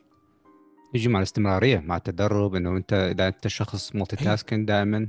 [0.93, 5.07] يجي مع الاستمرارية مع التدرب إنه أنت إذا أنت شخص multitasking دائما.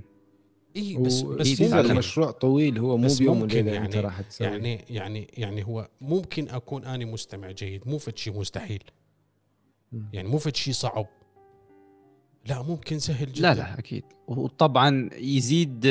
[0.76, 1.94] اي بس و- بس سيزر ممكن.
[1.94, 4.46] مشروع طويل هو مو بيوم ممكن وليلة أنت يعني- راح تسوي.
[4.46, 7.88] يعني يعني يعني هو ممكن أكون اني مستمع جيد.
[7.88, 8.82] مو فد شيء مستحيل.
[10.12, 11.06] يعني مو فد شيء صعب.
[12.48, 13.42] لا ممكن سهل جدا.
[13.48, 14.04] لا لا أكيد.
[14.28, 15.86] وطبعا يزيد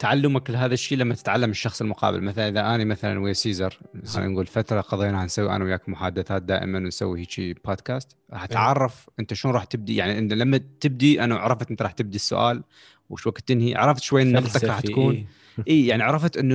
[0.00, 2.20] تعلمك لهذا الشيء لما تتعلم الشخص المقابل.
[2.20, 6.78] مثلا إذا أنا مثلا ويا سيزر خلينا نقول فترة قضينا نسوي أنا وياك محادثات دائما
[6.78, 9.96] ونسوي هيك بودكاست راح أتعرف أنت شلون راح تبدي.
[9.96, 12.62] يعني انت لما تبدي أنا عرفت أنت راح تبدي السؤال
[13.10, 13.74] وش وقت تنهي.
[13.74, 15.14] عرفت شوي نقطتك راح تكون.
[15.14, 15.26] إيه.
[15.68, 16.54] اي يعني عرفت إنه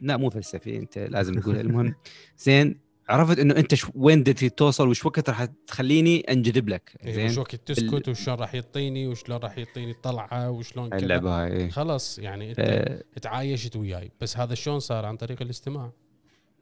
[0.00, 1.56] لا مو فلسفي أنت لازم تقول.
[1.56, 1.94] المهم
[2.44, 2.76] زين
[3.08, 7.26] عرفت إنه أنت شو وين بدك توصل وش وقت راح تخليني أنجذب لك؟ إيه، زين؟
[7.26, 10.98] وش وقت تسكت وشلون راح يعطيني وشلون راح يعطيني طلعة وشلون كذا.
[10.98, 11.70] اللعبة هاي إيه.
[11.70, 14.10] خلاص يعني أنت آه، تعايشت وياي.
[14.20, 15.90] بس هذا شلون صار؟ عن طريق الاستماع.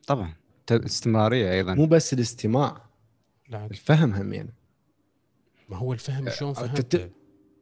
[0.07, 0.33] طبعا.
[0.67, 1.75] ت- استمرارية أيضا.
[1.75, 2.85] مو بس الاستماع
[3.49, 3.67] لا.
[3.67, 4.55] الفهم هم يعني.
[5.69, 7.13] ما هو الفهم شلون أه، فهمت تت-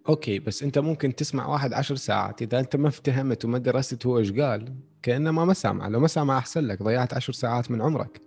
[0.09, 2.42] okay بس أنت ممكن تسمع واحد عشر ساعات.
[2.42, 6.38] إذا أنت ما افتهمت وما درست هو إيش قال كأنه ما سامع لو ما سامع
[6.38, 8.20] أحسن لك ضيعت عشر ساعات من عمرك.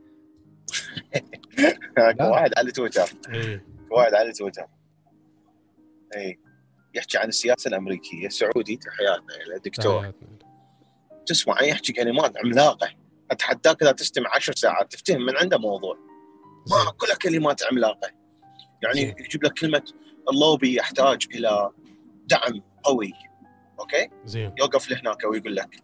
[2.20, 3.10] واحد على تويتر.
[3.34, 3.66] إيه.
[3.92, 4.66] واحد على تويتر.
[6.16, 6.40] اي
[6.96, 10.00] يحكي عن السياسة الأمريكية سعودي تحياتنا الدكتور.
[10.00, 10.28] تحياتنا.
[11.26, 12.90] تسمع يحكي كلمات عملاقة.
[13.32, 15.98] اتحداك اذا تستمع عشر ساعات تفتهم من عنده موضوع.
[16.70, 16.92] ما.
[16.98, 18.12] كلها كلمات عملاقة.
[18.84, 19.16] يعني.
[19.20, 19.84] يجيب لك كلمة
[20.30, 21.72] اللوبي يحتاج إلى
[22.26, 23.14] دعم قوي.
[23.80, 24.56] okay؟ زين.
[24.60, 25.84] يوقف لهناك ويقول لك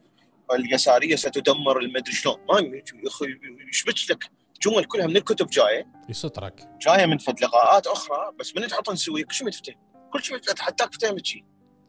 [0.53, 2.35] اليسارية ستدمر المدري شلون.
[2.49, 3.25] ما يا أخي
[3.69, 6.69] يشبك لك جمل كلها من الكتب جاية يسطرك.
[6.81, 9.75] جاية من فد لقاءات أخرى بس من تحط نسوي كل شيء ما تفتهم
[10.13, 11.43] كل شيء اتحداك تفتهم شيء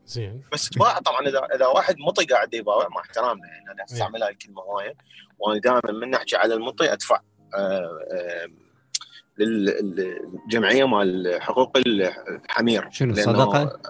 [0.06, 0.42] زين.
[0.52, 4.32] بس تباع طبعا اذا إذا واحد مطي قاعد يباوع مع احترامنا يعني أنا أستعمل هاي
[4.32, 4.94] الكلمة هواية
[5.38, 7.20] وأنا دائما من نحكي على المطي أدفع
[7.54, 8.48] آه، آه،
[9.38, 12.90] للجمعيه مال حقوق الحمير.
[12.90, 13.80] شنو صدقة؟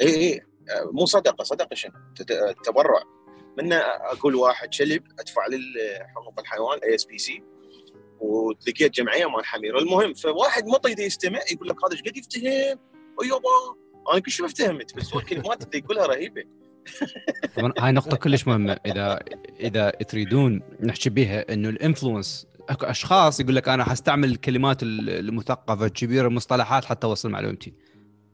[0.00, 1.92] اي اي آه، مو صدقة صدقة شنو؟
[2.64, 3.02] تبرع.
[3.58, 7.42] من أقول واحد كلب أدفع لحقوق الحيوان ASPCA
[8.20, 9.78] ولقيت جمعية مال حمير.
[9.78, 12.78] المهم فواحد مطي دي يستمع يقول لك هذا إيش قد يفتهم
[13.24, 13.76] يابا.
[14.12, 16.42] أنا كل شيء ما افتهمت بس هو الكلمات اللي يقولها رهيبة.
[17.56, 18.72] طبعا هاي نقطة كلش مهمة.
[18.86, 19.20] إذا
[19.60, 25.86] إذا تريدون نحكي بها إنه الإنفلونس أكو أشخاص يقول لك أنا حستعمل الكلمات ال- المثقفة
[25.86, 27.74] الكبيره المصطلحات حتى أوصل معلومتي.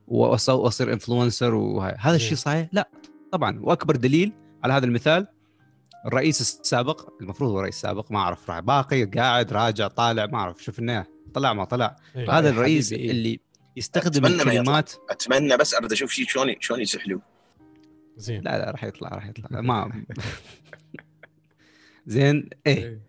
[0.08, 1.94] واصير إنفلونسر وهاي.
[1.98, 2.88] هذا الشيء صحيح؟ لا.
[3.32, 3.60] طبعا.
[3.62, 4.32] وأكبر دليل
[4.64, 5.26] على هذا المثال
[6.06, 10.64] الرئيس السابق المفروض هو رئيس سابق ما أعرف راح باقي قاعد راجع طالع ما أعرف
[10.64, 11.96] شفناه طلع ما طلع.
[12.16, 12.30] إيه.
[12.38, 13.10] هذا يا الرئيس إيه.
[13.10, 13.40] اللي
[13.76, 14.42] يستخدم أتمنى.
[14.58, 14.92] الكلمات.
[15.10, 17.22] أتمنى بس اريد أشوف شيء شلون شلون يسحلوه.
[18.16, 18.42] زين.
[18.42, 19.60] لا لا راح يطلع راح يطلع.
[19.60, 20.04] ما
[22.06, 23.00] زين إيه.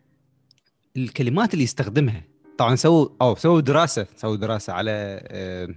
[0.98, 2.24] الكلمات اللي يستخدمها
[2.58, 5.76] طبعا سووا أو سووا دراسة سووا دراسة على ال-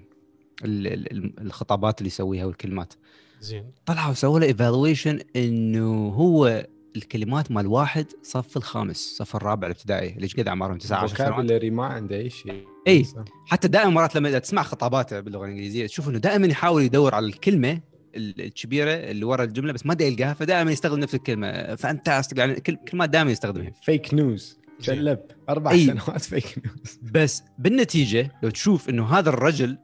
[0.86, 2.94] ال- ال- الخطابات اللي يسويها والكلمات.
[3.40, 3.72] زين.
[3.86, 6.66] طلعوا سووا له evaluation إنه هو
[6.96, 11.30] الكلمات مال واحد صف الخامس صف الرابع الابتدائي اللي قد اعمارهم؟ 19 سنوات.
[11.32, 12.64] vocabulary ما عنده أي شيء.
[12.88, 13.06] إي
[13.46, 17.80] حتى دائما مرات لما تسمع خطاباته باللغة الإنجليزية تشوف إنه دائما يحاول يدور على الكلمة
[18.16, 21.74] ال- الكبيرة اللي ورا الجملة بس ما دا يلقاها فدائما يستخدم نفس الكلمة.
[21.74, 23.72] fantastic يعني كل كلمات دائما يستخدمها.
[23.82, 24.96] fake news زين.
[24.96, 25.18] شلب
[25.48, 25.86] أربع أي.
[25.86, 29.78] سنوات fake news بس بالنتيجة لو تشوف إنه هذا الرجل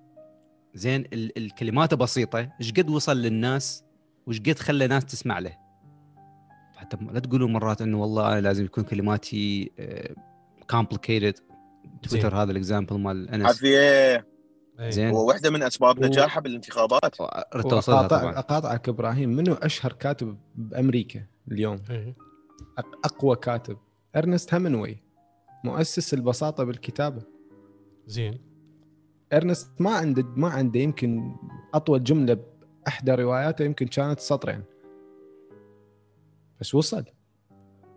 [0.75, 3.85] زين ال- الكلمات بسيطة إيش قد وصل للناس؟
[4.27, 5.66] وإيش قد خلى ناس تسمع له؟
[6.77, 9.71] حتى لا تقولوا مرات إنه والله أنا لازم يكون كلماتي
[10.71, 11.35] complicated
[12.11, 13.47] تويتر هذا ال example مال أنس.
[13.47, 13.79] عافية.
[13.79, 14.91] إيه.
[14.91, 15.11] زين.
[15.11, 17.21] وواحده من أسباب و- نجاحه بالانتخابات.
[17.55, 18.39] ردت أوصلها وأقاطع- طبعا.
[18.39, 21.23] اقاطعك إبراهيم منو أشهر كاتب بأمريكا
[21.53, 22.15] اليوم؟ إيه.
[22.81, 23.77] أق- أقوى كاتب.
[24.17, 25.03] إرنست همنغواي
[25.65, 27.23] مؤسس البساطة بالكتابة.
[28.07, 28.39] زين.
[29.33, 31.37] إرنست ما عنده ما عنده يمكن
[31.75, 32.39] أطول جملة
[32.85, 34.63] بأحدى رواياته يمكن كانت سطرين.
[36.61, 37.05] بس وصل.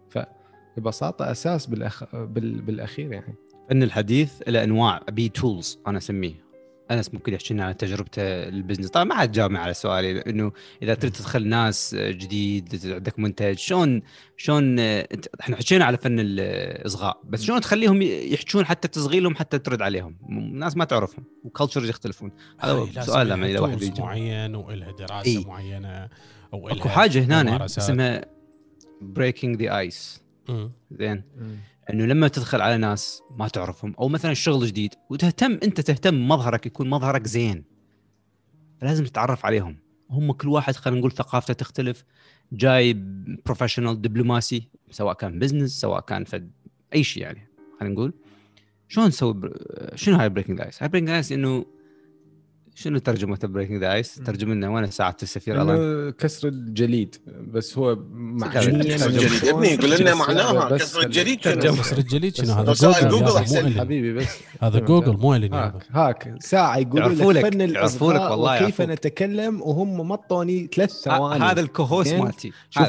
[0.10, 2.16] فالبساطه أساس بالأخ...
[2.16, 2.62] بال...
[2.62, 3.36] بالأخير يعني.
[3.70, 6.50] فن الحديث له أنواع ابي tools أنا اسميه
[6.92, 10.52] انس ممكن يحكي لنا عن تجربته ال business طبعا ما حد جاوبني على سؤالي انه
[10.82, 14.02] إذا تريد تدخل ناس جديد عندك منتج شلون
[14.38, 20.18] شلون إحنا حكينا على فن الإصغاء بس شلون تخليهم يحجون حتى تصغيلهم حتى ترد عليهم؟
[20.30, 22.32] الناس ما تعرفهم و culture يختلفون.
[22.60, 24.02] هذا سؤال لما إذا واحد يجي.
[24.02, 25.44] معين وإلها دراسة إي.
[25.48, 26.10] معينة
[26.54, 27.66] أو أكو حاجة هنا.
[27.66, 28.39] اسمها
[29.02, 30.22] breaking the ice.
[30.92, 31.24] زين.
[31.90, 36.66] إنه لما تدخل على ناس ما تعرفهم أو مثلا شغل جديد وتهتم أنت تهتم مظهرك
[36.66, 37.64] يكون مظهرك زين.
[38.82, 39.78] لازم تتعرف عليهم.
[40.10, 42.06] هم كل واحد خلينا نقول ثقافته تختلف.
[42.52, 42.94] جاي
[43.46, 46.52] professional دبلوماسي سواء كان business سواء كان فد
[46.94, 47.48] أي شيء يعني
[47.80, 48.14] خلينا نقول.
[48.88, 49.58] شلون نسوي بر...
[49.96, 51.66] شنو هاي breaking the ice؟ هاي breaking the ice إنه
[52.76, 56.12] شنو ترجمة breaking the ice؟ ترجم لنا وين ساعة السفير؟ الله.
[56.12, 61.98] كسر الجليد بس هو معنيا كسر الجليد يا ابني قول لنا معناها كسر الجليد؟ كسر
[61.98, 63.80] الجليد شنو؟ هذا جوجل جوجل إلي.
[63.80, 64.28] حبيبي بس.
[64.62, 65.54] هذا جوجل مو الين.
[65.54, 66.36] هاك هاك.
[66.40, 68.90] ساعة يقولوا يعرفوا لك فن الإصغاء والله يعرفوك.
[68.90, 71.44] نتكلم وهم مطوني ثلاث ثواني.
[71.44, 72.52] هذا ال co-host زين؟ مالتي.
[72.70, 72.88] شوف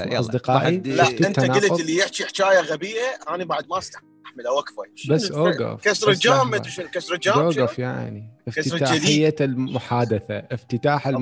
[0.49, 4.10] واحد- لا أنت؟ قلت اللي يحكي حكاية غبية أنا بعد ما استحمل
[4.47, 6.63] اوقفه شنو بس أوقف كسر الجام.
[6.63, 11.17] شنو كسر الجام؟ أوقف يعني كسر افتتاحية المحادثة افتتاح على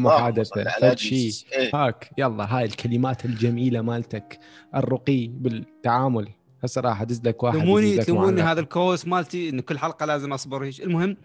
[0.81, 1.33] فد شيء.
[1.53, 1.71] إيه.
[1.75, 4.39] هاك يلا هاي الكلمات الجميلة مالتك
[4.75, 6.29] الرقي بالتعامل
[6.65, 8.43] هسه راح أدز لك واحد تلوموني تلوموني.
[8.43, 11.17] هذا الكوس مالتي انه كل حلقة لازم أصبر هيك المهم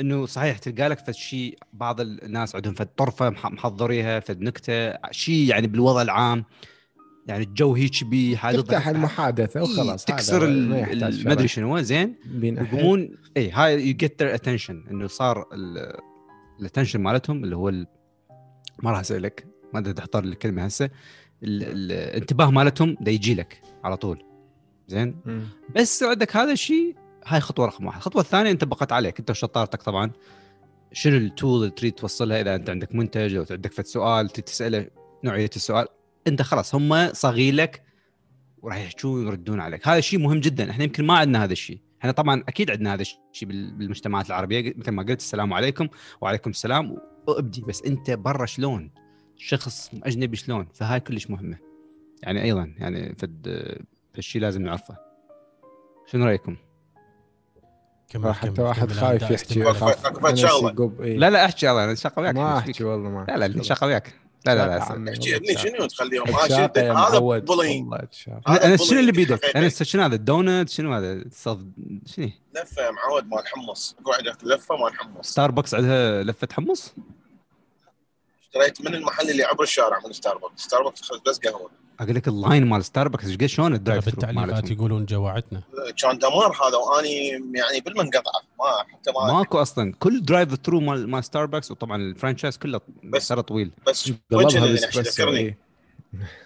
[0.00, 4.94] إنه صحيح تلقى لك فد شيء بعض الناس عندهم فد طرفة مح- محضريها فد نكتة
[5.10, 6.44] شيء يعني بالوضع العام
[7.26, 12.14] يعني الجو هيك بي حاجة تفتح المحادثة وخلاص هذا تكسر ما أدري شنو زين.
[12.42, 15.44] يقومون اي هاي you get their attention إنه صار
[16.60, 17.86] ال attention مالتهم اللي هو ال-
[18.82, 20.84] ما راح اسالك ما أدري تحضر الكلمة هسه
[21.42, 24.24] ال- الانتباه مالتهم دا يجي لك على طول.
[24.88, 25.16] زين.
[25.76, 26.96] بس عندك هذا الشيء
[27.26, 27.96] هاي خطوة رقم واحد.
[27.96, 30.10] الخطوة الثانية أنت بقت عليك أنت وشطارتك طبعا.
[30.92, 34.44] شنو ال tool اللي تريد توصلها إذا أنت عندك منتج أو عندك فد سؤال تريد
[34.44, 34.86] تسأله
[35.24, 35.86] نوعية السؤال؟
[36.26, 37.82] انت خلاص هم صاغين لك
[38.62, 39.88] وراح يحجون ويردون عليك.
[39.88, 40.70] هذا شيء مهم جدا.
[40.70, 41.80] إحنا يمكن ما عندنا هذا الشيء.
[42.00, 44.74] إحنا طبعا أكيد عندنا هذا الشيء بال- بالمجتمعات العربية.
[44.76, 45.88] مثل ما قلت السلام عليكم
[46.20, 46.96] وعليكم السلام.
[47.26, 48.90] وأبدي بس أنت برا شلون؟
[49.36, 51.58] شخص أجنبي شلون؟ فهاي كلش مهمة.
[52.22, 53.64] يعني أيضا يعني فد
[54.14, 54.96] فالشيء لازم نعرفه.
[56.06, 56.56] شنو رأيكم؟
[58.08, 59.62] كمل حتى واحد خايف يحكي.
[61.00, 61.16] إيه.
[61.18, 62.34] لا لا أحكي يلا أنا شاقه وياك.
[62.34, 63.62] ما أحكي؟ والله ما لا لا.
[63.62, 64.23] شاقه وياك.
[64.46, 65.14] لا لا لا.
[65.56, 66.36] شنو تخليهم
[66.96, 67.94] هذا bullying
[68.48, 71.58] أنا شنو اللي بيدك؟ أنا شنو هذا؟ الدونت؟ شنو هذا؟ صف
[72.06, 73.96] شنو؟ لفة معود مال حمص.
[74.04, 75.30] قاعد لفة مال حمص.
[75.30, 76.94] ستاربكس عندها لفة حمص؟
[78.42, 81.70] اشتريت من المحل اللي عبر الشارع من ستاربكس ستاربكس بس قهوة.
[82.00, 85.62] أقول لك ال line مال ستاربكس إيش قد شلون ال drive through بالتعليقات يقولون جوعتنا.
[86.02, 89.92] كان دمار هذا وأني يعني بالمنقطعه ما حتى ما ماكو أصلا.
[89.98, 93.70] كل drive through مال مال ستاربكس وطبعا ال franchise كله بس- ترى طويل.
[93.86, 95.38] بس كنا اللي باسبريسو ذكرني.
[95.38, 95.58] إيه.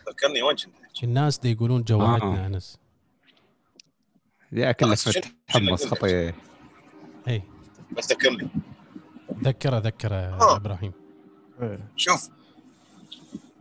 [0.09, 0.73] ذكرني وين كنا؟
[1.03, 2.79] الناس دي يقولون جوعتنا أنس.
[4.53, 6.35] يا كل بس لفه شنو- حمص شنو خطيه
[7.29, 7.43] اي
[7.97, 8.49] بس ذكرني.
[9.45, 10.57] ذكره ذكره آه.
[10.57, 10.93] إبراهيم.
[11.97, 12.29] شوف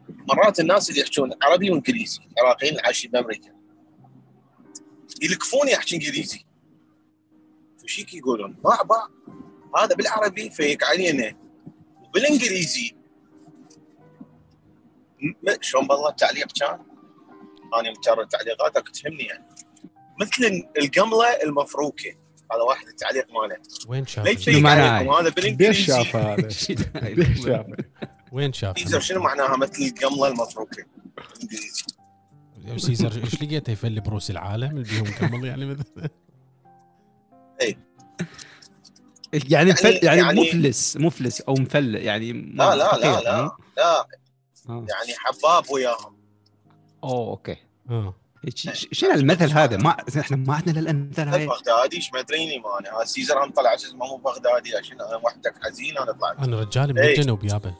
[0.09, 2.19] مرات الناس اللي يحكون عربي وإنجليزي.
[2.39, 3.51] عراقيين اللي عايشين بأمريكا.
[5.21, 6.45] يلكفوني احكي إنجليزي.
[7.83, 9.07] فشيك يقولون باع باع
[9.77, 11.37] هذا بالعربي فيك علينا
[12.03, 12.95] وبالإنجليزي.
[15.61, 16.79] شلون بالله التعليق كان؟
[17.79, 19.47] أنا مجرد تعليقاتك تهمني يعني.
[20.21, 22.09] مثل القملة المفروكة.
[22.51, 23.57] هذا واحد التعليق ماله.
[23.87, 26.47] وين شاف؟ ليش شنو فيك معناه؟ عليكم هذا ليش بالانجليزي شاف هذا؟
[27.15, 27.65] ليش شاف؟
[28.31, 30.83] وين شاف؟ سيزر شنو معناها مثل القمله المفروكه
[31.15, 31.83] بالإنجليزي.
[32.77, 36.09] سيزر إيش لقيته يفلي بروس العالم اللي بيهم قبل يعني مثلا
[39.33, 43.51] يعني مفل يعني يعني- مفلس مفلس أو مفل يعني ما- لا لا لا لا مو؟
[43.77, 43.99] لا.
[43.99, 44.07] آه.
[44.69, 46.17] يعني حباب وياهم.
[47.03, 47.55] أوه أوكي.
[47.89, 48.15] آه.
[48.55, 51.45] ش- ش- شنو المثل هذا؟ ما إحنا ما عندنا الامثال هاي.
[51.47, 55.53] بغدادي إيش ما أدريني ما أنا سيزر هم طلع اسمه مو بغدادي عشان أنا وحدك
[55.63, 56.39] حزين أنا طلعت.
[56.39, 57.17] أنا رجالي من إيه.
[57.19, 57.73] الجنوب يابا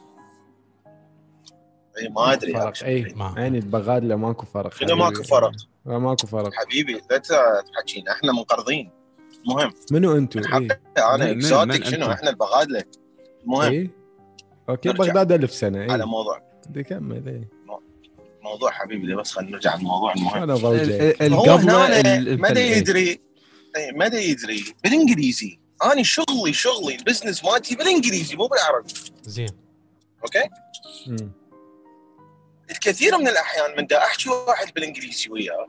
[2.02, 2.84] إي ما أدري فرق.
[2.84, 4.74] اي ما- يعني البغادله ماكو فرق.
[4.74, 5.52] شنو ماكو فرق.
[5.86, 6.54] لا ماكو فرق.
[6.54, 8.12] حبيبي لا تحكينا.
[8.12, 8.92] إحنا منقرضين.
[9.46, 10.68] المهم منو أنتم؟ اي
[10.98, 12.84] أنا exotic من شنو؟ أنتم؟ إحنا البغادله
[13.44, 13.90] المهم اي
[14.70, 14.90] okay.
[14.90, 15.92] بغداد ألف سنة.
[15.92, 16.42] على اي موضوع.
[16.70, 17.48] بدي أكمل اي
[18.44, 20.44] موضوع حبيبي بس خلينا نرجع للموضوع المهم.
[20.44, 20.54] أنا
[21.22, 23.22] القبله مدى يدري.
[23.78, 24.64] إي، مدى يدري.
[24.84, 25.60] بالإنجليزي.
[25.84, 28.94] أنا شغلي شغلي ال business مالتي بالإنجليزي مو بالعربي.
[29.24, 29.50] زين.
[30.24, 30.50] أوكي؟
[31.08, 31.32] مم.
[32.72, 35.68] الكثير من الأحيان من دا أحكي واحد بالإنجليزي وياه.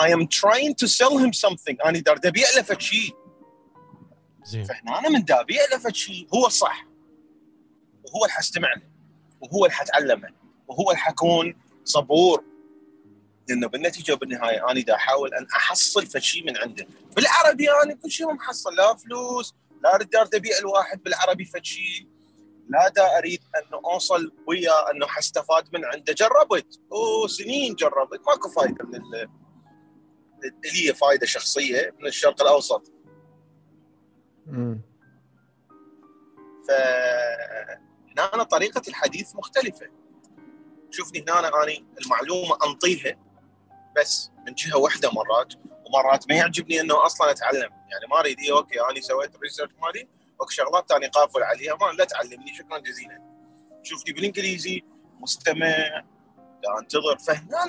[0.00, 1.86] I am trying to sell him something.
[1.86, 3.14] أنا دار ابيع له فد شيء
[4.44, 4.64] زين.
[4.64, 6.86] فهنا أنا من دا ابيع له فد شيء هو الصح
[8.04, 8.82] وهو اللي حستمع له
[9.40, 10.28] وهو اللي حتعلمه.
[10.68, 12.44] وهو اللي حكون صبور.
[13.48, 18.10] لأنه بالنتيجة وبالنهاية أنا دا أحاول أن أحصل فد شيء من عنده بالعربي أنا كل
[18.10, 18.74] شيء ما محصل.
[18.74, 22.08] لا فلوس لا دار ابيع الواحد بالعربي فد شيء
[22.68, 28.20] لا دا أريد انه أوصل ويا انه حستفاد من عنده جربت؟ وسنين جربت.
[28.26, 29.30] ماكو فايدة من ال-
[30.44, 32.92] اللي هي فائده شخصية من الشرق الأوسط.
[34.46, 34.80] مم.
[36.68, 39.86] فهنا أنا طريقة الحديث مختلفة.
[40.90, 43.18] شوفني هنا أنا اني المعلومة أنطيها
[43.96, 45.54] بس من جهة واحدة مرات
[45.86, 47.60] ومرات ما يعجبني إنه أصلا أتعلم.
[47.70, 50.08] يعني ما أريد إيه okay أنا سويت ال research مالي
[50.44, 51.74] okay شغلات ثانية قافل عليها.
[51.74, 53.22] ما لا تعلمني شكرا جزيلا.
[53.82, 54.82] شوفني بالانجليزي
[55.20, 56.04] مستمع
[56.62, 57.66] دا انتظر فهنا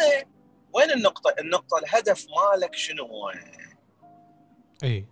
[0.74, 3.34] وين النقطة؟ النقطة الهدف مالك شنو؟ هو؟
[4.84, 5.06] إي.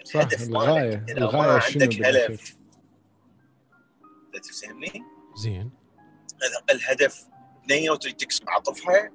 [0.00, 2.56] الهدف الغايه مالك اذا ما عندك هدف
[4.34, 5.04] لا تفهمني؟
[5.36, 5.70] زين.
[6.70, 7.28] الهدف
[7.68, 9.12] بنية وتريد تكسب عاطفها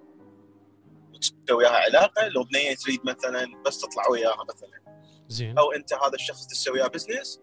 [1.13, 2.27] وتسوي وياها علاقة.
[2.27, 5.03] لو بنية تريد مثلا بس تطلع وياها مثلا.
[5.27, 5.57] زين.
[5.57, 7.41] أو أنت هذا الشخص تسوي وياه بزنس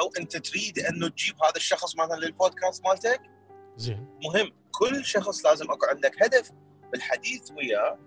[0.00, 3.20] أو أنت تريد انه تجيب هذا الشخص مثلا للبودكاست مالتك؟
[3.76, 4.18] زين.
[4.24, 4.52] مهم.
[4.72, 6.50] كل شخص لازم أكو عندك هدف
[6.92, 7.98] بالحديث وياه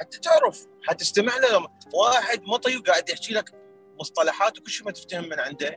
[0.00, 1.58] حتى تعرف حتستمع له.
[1.58, 3.54] لما واحد مطي وقاعد يحكي لك
[4.00, 5.76] مصطلحات وكل شيء ما تفتهم من عنده.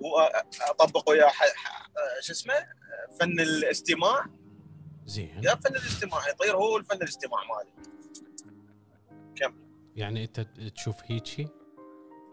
[0.00, 2.66] واطبق وياه ح- ح- شو اسمه؟
[3.20, 4.26] فن الاستماع.
[5.06, 5.40] زين.
[5.44, 6.28] يا فن الاستماع.
[6.28, 7.70] يطير هو الفن الاستماع مالي
[9.96, 10.40] يعني أنت
[10.74, 11.48] تشوف هيجي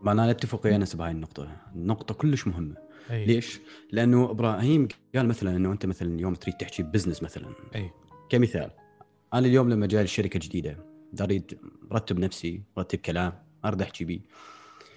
[0.01, 1.57] ما أنا أتفق ويا انس بهاي النقطة.
[1.75, 2.75] النقطة كلش مهمة.
[3.11, 3.25] أي.
[3.25, 3.59] ليش؟
[3.91, 7.47] لأنه إبراهيم قال مثلا إنه أنت مثلا اليوم تريد تحكي business مثلا.
[7.75, 7.91] أي.
[8.29, 8.71] كمثال
[9.33, 10.77] أنا اليوم لما جاي شركه جديدة
[11.21, 11.57] أريد
[11.91, 13.33] مرتب نفسي مرتب كلام
[13.65, 14.19] اريد أحكي بيه.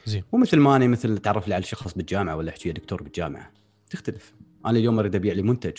[0.07, 0.25] زين.
[0.33, 3.53] مو مثل ما أنا مثل تعرف لي على شخص بالجامعة ولا أحكي دكتور بالجامعة.
[3.91, 4.35] تختلف.
[4.67, 5.77] أنا اليوم أريد أبيع لي منتج.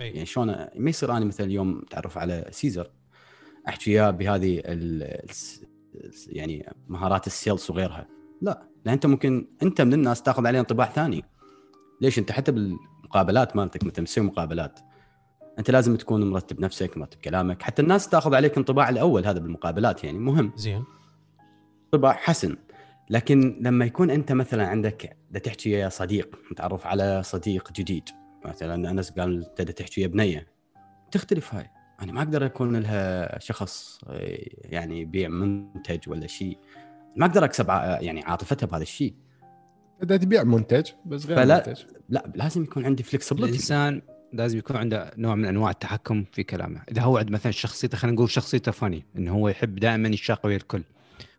[0.00, 0.10] أي.
[0.10, 0.46] يعني شلون؟
[0.76, 2.90] ما يصير أنا مثلا اليوم تعرف على سيزر
[3.68, 5.18] أحكي اياه بهذه ال
[6.26, 8.06] يعني مهارات ال sales وغيرها.
[8.42, 11.24] لا لأن أنت ممكن أنت من الناس تاخذ عليه انطباع ثاني.
[12.00, 14.80] ليش؟ أنت حتى بالمقابلات مالتك مثلا تسوي مقابلات.
[15.58, 17.62] أنت لازم تكون مرتب نفسك مرتب كلامك.
[17.62, 20.52] حتى الناس تاخذ عليك انطباع الأول هذا بالمقابلات يعني مهم.
[20.56, 20.84] زين.
[21.84, 22.56] انطباع حسن.
[23.10, 28.08] لكن لما يكون أنت مثلا عندك دا تحكي يا صديق متعرف على صديق جديد
[28.44, 30.46] مثلا أنس قال تبدا تحكي يا بنية
[31.10, 31.70] تختلف هاي.
[32.02, 34.00] أنا ما أقدر أكون لها شخص
[34.64, 36.58] يعني يبيع منتج ولا شيء.
[37.16, 37.68] ما أقدر أكسب
[38.00, 39.14] يعني عاطفتها بهذا الشيء.
[40.02, 41.82] بدها تبيع منتج بس غير فلا- منتج.
[42.08, 44.02] لا لازم يكون عندي فلكسبيتي الإنسان
[44.32, 48.14] لازم يكون عنده نوع من أنواع التحكم في كلامه، إذا هو عنده مثلا شخصيته خلينا
[48.14, 50.82] نقول شخصيته فاني إنه هو يحب دائما يشاق ويا الكل.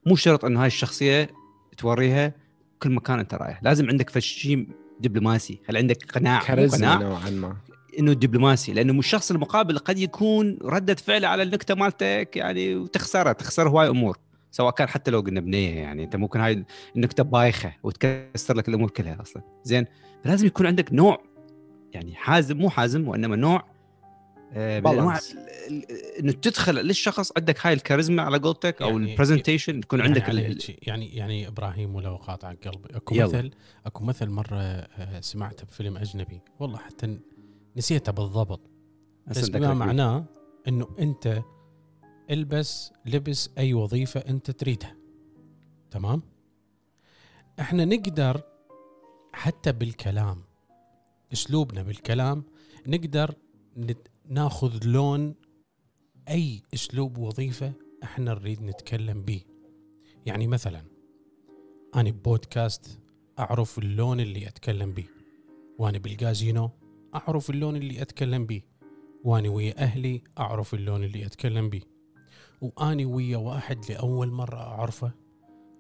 [0.06, 1.30] مو شرط إنه هاي الشخصية
[1.78, 2.34] توريها
[2.80, 4.68] كل مكان أنت رايح، لازم عندك فد شيء
[5.00, 7.56] دبلوماسي، هل عندك قناع؟ كاريزما نوعا ما.
[8.00, 8.74] إنه دبلوماسي.
[8.74, 14.18] لأنه الشخص المقابل قد يكون ردة فعله على النكتة مالتك يعني وتخسرها تخسر هواي أمور.
[14.54, 18.90] سواء كان حتى لو قلنا بنية يعني أنت ممكن هاي النكته بايخة وتكسر لك الأمور
[18.90, 19.86] كلها أصلا زين
[20.24, 21.24] فلازم يكون عندك نوع
[21.94, 23.74] يعني حازم مو حازم وإنما نوع
[24.56, 25.36] آه، من انواع Balance.
[25.68, 30.12] ال- ال- انه تدخل للشخص عندك هاي الكاريزما على قولتك أو يعني- البرزنتيشن تكون يعني
[30.12, 30.80] عندك هيجي.
[30.82, 33.26] يعني يعني إبراهيم ولو قاطع قلبي أكو يلا.
[33.26, 33.52] مثل
[33.86, 37.18] أكو مثل مرة آه، سمعته بفيلم أجنبي والله حتى
[37.78, 38.62] نسيته بالضبط
[39.28, 39.74] بس بما.
[39.74, 40.26] معناه
[40.68, 41.42] إنه أنت
[42.32, 44.96] البس لبس أي وظيفة أنت تريدها
[45.92, 46.22] تمام؟
[47.60, 48.42] إحنا نقدر
[49.34, 50.44] حتى بالكلام
[51.34, 52.44] أسلوبنا بالكلام
[52.88, 53.36] نقدر
[54.30, 55.36] ناخذ لون
[56.30, 59.42] أي أسلوب وظيفة إحنا نريد نتكلم به
[60.26, 60.84] يعني مثلا
[61.96, 63.00] أنا بودكاست
[63.40, 65.06] أعرف اللون اللي أتكلم به
[65.80, 66.70] وأنا بالكازينو
[67.16, 68.62] أعرف اللون اللي أتكلم به
[69.24, 71.82] واني ويا أهلي أعرف اللون اللي أتكلم به
[72.64, 75.12] وأني ويا واحد لأول مرة أعرفه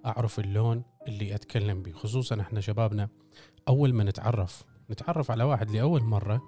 [0.05, 3.09] أعرف اللون اللي أتكلم به خصوصا إحنا شبابنا
[3.67, 6.41] أول ما نتعرف نتعرف على واحد لأول مرة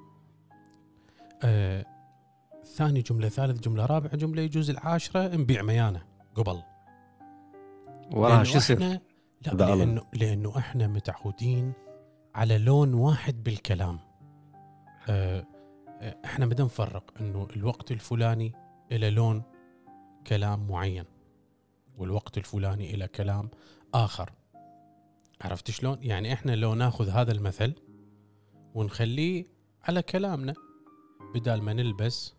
[1.44, 1.86] آه
[2.66, 6.04] ثاني جملة ثالث جملة رابع جملة يجوز العاشرة نبيع ميانة
[6.36, 6.62] قبل
[8.12, 9.02] وراها شو يصير؟ لا.
[9.54, 11.74] لأنه لأنه إحنا متعودين
[12.36, 14.00] على لون واحد بالكلام
[15.10, 15.46] آه،
[16.02, 18.54] آه، إحنا بدنا نفرق إنه الوقت الفلاني
[18.92, 19.44] إلى لون
[20.28, 21.06] كلام معين
[21.98, 23.50] والوقت الفلاني إلى كلام
[23.94, 24.32] آخر.
[25.42, 27.74] عرفت شلون؟ يعني إحنا لو ناخذ هذا المثل
[28.74, 29.46] ونخليه
[29.84, 30.54] على كلامنا
[31.34, 32.34] بدال ما نلبس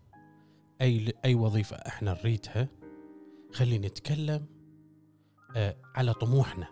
[0.81, 2.67] أي أي وظيفة إحنا نريدها
[3.53, 4.45] خلي نتكلم
[5.55, 6.67] آه، على طموحنا.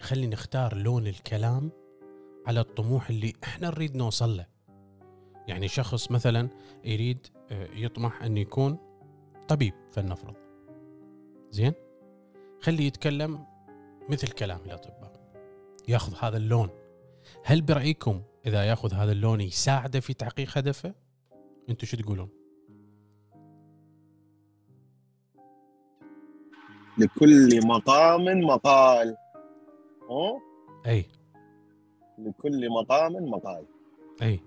[0.00, 1.70] خلي نختار لون الكلام
[2.46, 4.46] على الطموح اللي إحنا نريد نوصل له.
[5.48, 6.48] يعني شخص مثلا
[6.84, 8.85] يريد آه، يطمح أن يكون
[9.48, 10.34] طبيب فلنفرض.
[11.50, 11.72] زين؟
[12.60, 13.46] خلي يتكلم
[14.08, 15.12] مثل كلام الأطباء.
[15.88, 16.68] ياخذ هذا اللون.
[17.44, 20.94] هل برأيكم إذا ياخذ هذا اللون يساعده في تحقيق هدفه؟
[21.68, 22.28] أنتم شو تقولون؟
[26.98, 29.16] لكل مقام مقال.
[30.10, 30.40] ها
[30.86, 31.06] أي.
[32.18, 33.66] لكل مقام مقال.
[34.22, 34.40] أي.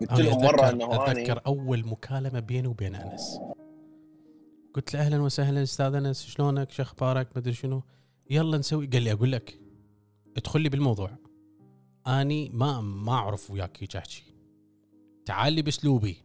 [0.00, 3.40] قلت لهم مرة إنه اني أتذكر أول مكالمة بيني وبين أنس.
[4.74, 7.82] قلت له أهلا وسهلا أستاذ أنس شلونك؟ شو أخبارك؟ مدري شنو.
[8.30, 8.86] يلا نسوي.
[8.86, 9.60] قال لي أقول لك
[10.36, 11.10] ادخل لي بالموضوع.
[12.06, 14.22] أني ما ما أعرف وياك هيك أحكي.
[15.24, 16.22] تعال لي بأسلوبي.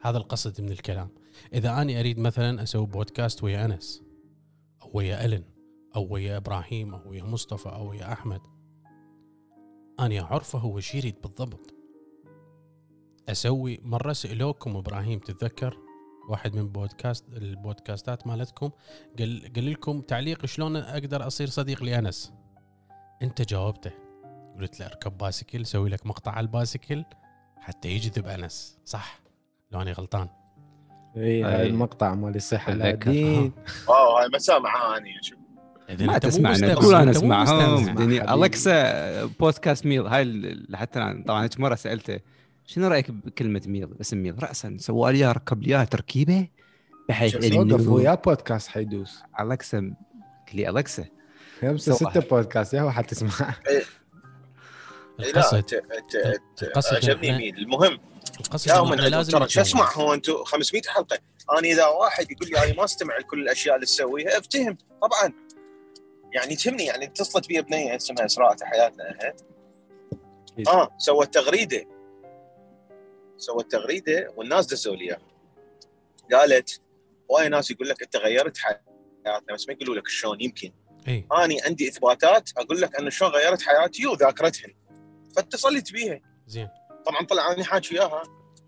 [0.00, 1.08] هذا القصد من الكلام.
[1.54, 4.02] إذا أني أريد مثلا أسوي بودكاست ويا أنس
[4.82, 5.44] أو ويا ألن
[5.96, 8.40] أو ويا إبراهيم أو ويا مصطفى أو ويا أحمد
[10.00, 11.74] أنا أعرفه هو شو يريد بالضبط.
[13.28, 15.78] أسوي مرة سألوكم إبراهيم تتذكر؟
[16.28, 18.70] واحد من بودكاست البودكاستات مالتكم.
[19.18, 22.32] قال قال لكم تعليق شلون أقدر أصير صديق لأنس؟
[23.22, 23.90] أنت جاوبته.
[24.60, 27.04] قلت له أركب باسكل سوي لك مقطع على الباسكل
[27.56, 28.78] حتى يجذب أنس.
[28.84, 29.20] صح؟
[29.72, 30.28] لو اني غلطان.
[31.16, 31.66] إي هاي.
[31.66, 32.72] المقطع مال أتذكر.
[32.72, 33.52] الدين
[33.88, 34.20] آه.
[34.20, 35.38] هاي ما سامعها اني شوف
[35.90, 37.98] إذن ما تسمعنا تقول أنا اسمعهم.
[38.10, 42.20] الكسا بودكاست ميل هاي حتى طبعا هيك مرة سألته
[42.66, 46.48] شنو رأيك بكلمة ميل اسم ميل؟ راسا سوى لي ركب لي تركيبة
[47.08, 49.22] بحيث إنه ويا بودكاست حيدوس.
[49.40, 51.04] الكسا قلت لي الكسا
[51.60, 52.10] خمسة سوى.
[52.10, 53.54] ستة بودكاست يا واحد تسمع.
[55.20, 57.98] القصد انت انت انت القصد عجبني مين المهم
[58.40, 59.60] القصد يا من لازم ترى شو.
[59.60, 61.18] اسمع؟ هو أنتم 500 حلقة.
[61.52, 64.76] أنا إذا واحد يقول لي أنا ما أستمع لكل الأشياء اللي تسويها أفتهم.
[65.02, 65.32] طبعا.
[66.32, 69.34] يعني تهمني يعني اتصلت بي بنية اسمها اسراء حياتنا ها؟
[70.58, 70.64] إيه.
[70.68, 71.93] آه سوت تغريدة.
[73.36, 75.18] سوت تغريدة والناس دزوا لي.
[76.32, 76.80] قالت
[77.28, 80.72] وايد ناس يقول لك أنت غيرت حياتنا بس ما يقولوا لك شلون يمكن.
[81.08, 81.26] إي.
[81.44, 84.74] أني عندي إثباتات أقول لك ان شلون غيرت حياتي وذاكرتهن.
[85.36, 86.20] فاتصلت بيها.
[86.46, 86.68] زين.
[87.06, 88.22] طبعا طلع أني حاكي وياها.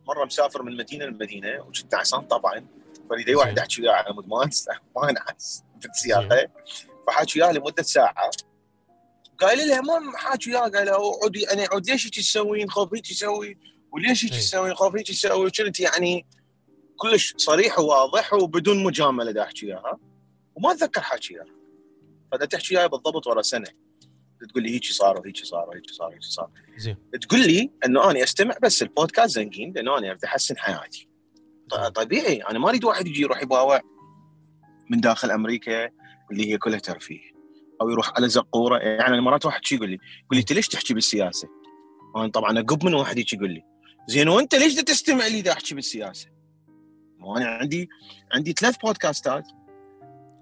[0.08, 2.66] مرة مسافر من مدينة لمدينة وكنت نعسان طبعا.
[3.10, 3.58] فريد اي واحد.
[3.58, 4.50] أحكي وياه على مود ما
[4.96, 6.48] ما انعس في السياقه
[7.06, 8.30] فحاكي وياها لمدة ساعة.
[9.38, 10.68] قايل لها ما حاكي وياها.
[10.68, 13.58] قال لها عودي أنا عود ليش تسوين؟ خوف هيك تسوي؟
[13.92, 14.38] وليش هيك إيه.
[14.38, 16.26] تسوين خوف هيك تسوي كنت يعني
[16.96, 19.98] كلش صريح وواضح وبدون مجاملة دا أحكي وياها
[20.54, 21.56] وما أتذكر حكي وياها
[22.32, 23.66] فدا تحكي وياي بالضبط ورا سنة.
[24.50, 26.50] تقول لي هيك صار وهيك صار وهيك صار وهيك صار.
[26.76, 26.96] زين.
[27.22, 31.08] تقول لي إنه أنا أستمع بس البودكاست زنقين لأنه أنا أريد أحسن حياتي.
[31.94, 32.36] طبيعي.
[32.36, 33.80] أنا ما أريد واحد يجي يروح يباوع
[34.90, 35.90] من داخل أمريكا
[36.32, 37.20] اللي هي كلها ترفيه.
[37.80, 38.78] أو يروح على زقورة.
[38.78, 41.48] يعني مرات واحد شي يقول لي يقول لي أنت ليش تحكي بالسياسة؟
[42.16, 43.62] أنا طبعا أقب من واحد يجي يقول لي
[44.06, 46.28] زين وانت ليش دا تستمع لي دا احكي بالسياسة؟
[47.20, 47.88] وأنا عندي
[48.34, 49.48] عندي ثلاث بودكاستات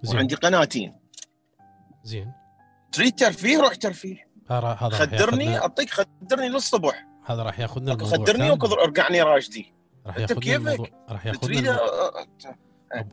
[0.02, 0.94] زين وعندي قناتين
[2.04, 2.32] زين
[2.92, 8.50] تريد ترفيه روح ترفيه هذا خدرني أعطيك خدرني للصبح هذا راح ياخذنا الموضوع خدرني.
[8.50, 9.72] وكذا ارقعني راجدي
[10.06, 10.58] راح ياخذنا بكيفك.
[10.58, 11.66] الموضوع راح ياخذنا تريد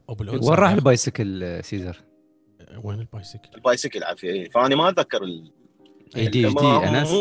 [0.10, 2.02] أبو الأنثى وين راح البايسكل سيزر؟
[2.84, 4.50] وين البايسكل؟ البايسكل عافية إيه.
[4.50, 5.52] فأنا ما أتذكر ال...
[6.16, 7.12] اي دي دي انس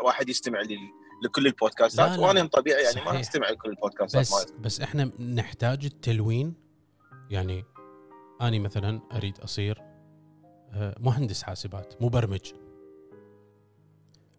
[0.00, 0.76] واحد يستمع لي
[1.22, 2.26] لكل البودكاستات لا، لا.
[2.26, 3.12] وأنا طبيعي يعني صحيح.
[3.12, 4.52] ما أستمع لكل البودكاستات بس مالتي.
[4.60, 6.54] بس إحنا نحتاج التلوين
[7.30, 7.64] يعني
[8.42, 9.82] اني مثلا أريد أصير
[10.72, 12.52] آه، مهندس حاسبات مبرمج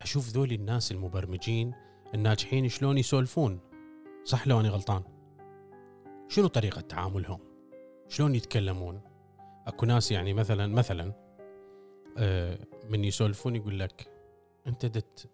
[0.01, 1.73] أشوف ذولي الناس المبرمجين
[2.13, 3.59] الناجحين شلون يسولفون
[4.23, 5.03] صح لو اني غلطان
[6.27, 7.39] شنو طريقة تعاملهم
[8.07, 9.01] شلون يتكلمون
[9.67, 11.13] أكو ناس يعني مثلا مثلا
[12.17, 12.59] آه،
[12.89, 14.11] من يسولفون يقول لك
[14.67, 15.29] أنت دت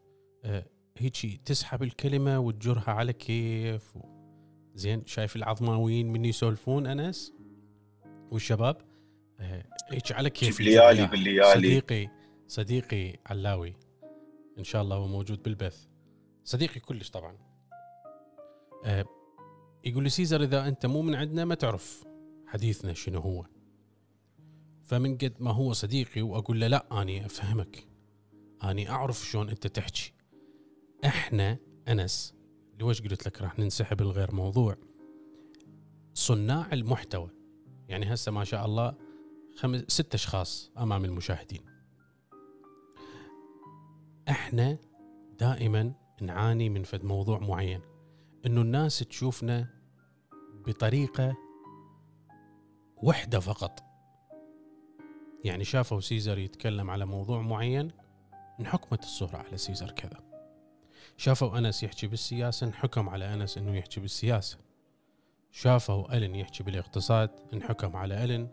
[0.45, 0.65] آه،
[0.97, 4.13] هيجي تسحب الكلمة وتجرها على كيف و-
[4.75, 7.33] زين شايف العظماويين من يسولفون انس
[8.31, 8.77] والشباب
[9.39, 11.53] آه، هيك على كيف؟ ليالي بالليالي.
[11.53, 12.07] صديقي
[12.47, 13.73] صديقي علاوي
[14.59, 15.87] إن شاء الله هو موجود بالبث.
[16.43, 17.37] صديقي كلش طبعا.
[18.85, 19.05] آه،
[19.85, 22.03] يقول لي سيزر إذا أنت مو من عندنا ما تعرف
[22.47, 23.45] حديثنا شنو هو.
[24.83, 27.87] فمن قد ما هو صديقي وأقول له لا أني أفهمك.
[28.63, 30.13] أني أعرف شلون أنت تحكي.
[31.05, 32.33] إحنا أنس
[32.79, 34.75] لوش قلت لك راح ننسحب الغير موضوع؟
[36.13, 37.29] صناع المحتوى.
[37.87, 38.95] يعني هسه ما شاء الله
[39.55, 41.61] خمس ست أشخاص أمام المشاهدين.
[44.29, 44.77] إحنا
[45.39, 47.81] دائما نعاني من فد موضوع معين.
[48.45, 49.67] إنه الناس تشوفنا
[50.67, 51.35] بطريقة
[53.03, 53.83] وحدة فقط.
[55.43, 57.91] يعني شافوا سيزر يتكلم على موضوع معين
[58.59, 60.32] انحكمت الصورة على سيزر كذا.
[61.17, 64.57] شافوا أنس يحكي بالسياسة انحكم على أنس أنه يحكي بالسياسة.
[65.51, 68.47] شافوا ألن يحكي بالاقتصاد انحكم على ألن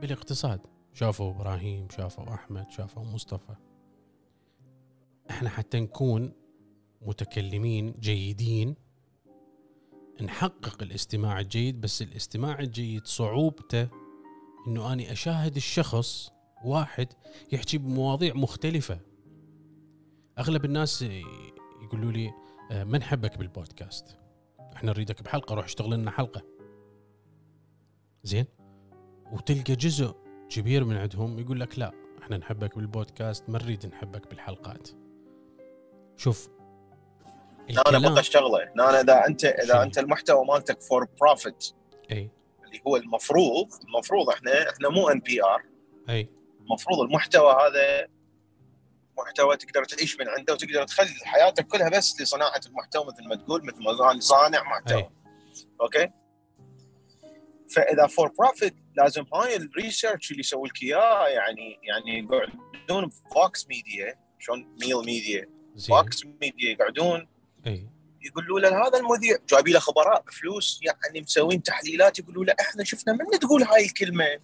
[0.00, 0.60] بالاقتصاد.
[0.92, 3.54] شافوا إبراهيم شافوا أحمد شافوا مصطفى.
[5.30, 6.32] إحنا حتى نكون
[7.02, 8.74] متكلمين جيدين
[10.22, 13.88] نحقق الاستماع الجيد بس الاستماع الجيد صعوبته
[14.66, 16.30] إنه أني أشاهد الشخص
[16.64, 17.08] واحد
[17.52, 19.00] يحكي بمواضيع مختلفة.
[20.38, 21.04] أغلب الناس
[21.86, 22.32] يقولوا لي
[22.70, 24.18] آه، ما نحبك بالبودكاست؟
[24.76, 26.42] إحنا نريدك بحلقة روح اشتغل لنا حلقة.
[28.22, 28.46] زين؟
[29.32, 30.14] وتلقى جزء
[30.48, 34.88] كبير من عندهم يقول لك لا إحنا نحبك بالبودكاست ما نريد نحبك بالحلقات.
[36.16, 36.48] شوف
[37.68, 38.62] لا أنا بقى شغلة.
[38.62, 41.70] أنا إذا أنت؟ إذا أنت المحتوى مالتك for profit
[42.12, 42.30] أي.
[42.64, 45.62] اللي هو المفروض المفروض إحنا إحنا مو NPR
[46.08, 46.28] أي.
[46.60, 48.08] المفروض المحتوى هذا
[49.18, 53.66] محتوى تقدر تعيش من عنده وتقدر تخلي حياتك كلها بس لصناعة المحتوى مثل ما تقول
[53.66, 54.98] مثل ما أنا صانع محتوى.
[54.98, 55.10] أي.
[55.80, 56.10] okay؟
[57.74, 63.21] فإذا for profit لازم هاي ال research اللي يسوي لك إياه يعني يعني يقعدون ب
[63.21, 64.14] Vox Media.
[64.38, 65.48] شلون؟ ميل media.
[65.88, 67.28] Vox Media يقعدون
[67.66, 67.88] أي.
[68.22, 69.36] يقولوا له هذا المذيع.
[69.48, 74.40] جايبين له خبراء بفلوس يعني مسوين تحليلات يقولوا له إحنا شفنا من تقول هاي الكلمة.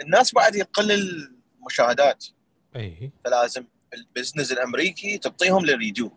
[0.00, 2.24] الناس بعد يقلل المشاهدات.
[2.76, 3.64] اي فلازم
[3.94, 6.12] ال business الأمريكي تعطيهم اللي يريدوه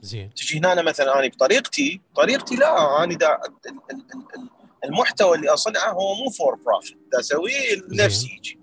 [0.00, 0.34] زين.
[0.34, 4.48] تجي هنا مثلا أنا بطريقتي طريقتي لا أنا دا ال- ال- ال- ال-
[4.84, 8.58] المحتوى اللي أصنعه هو مو for profit دا أسويه لنفسي يجي.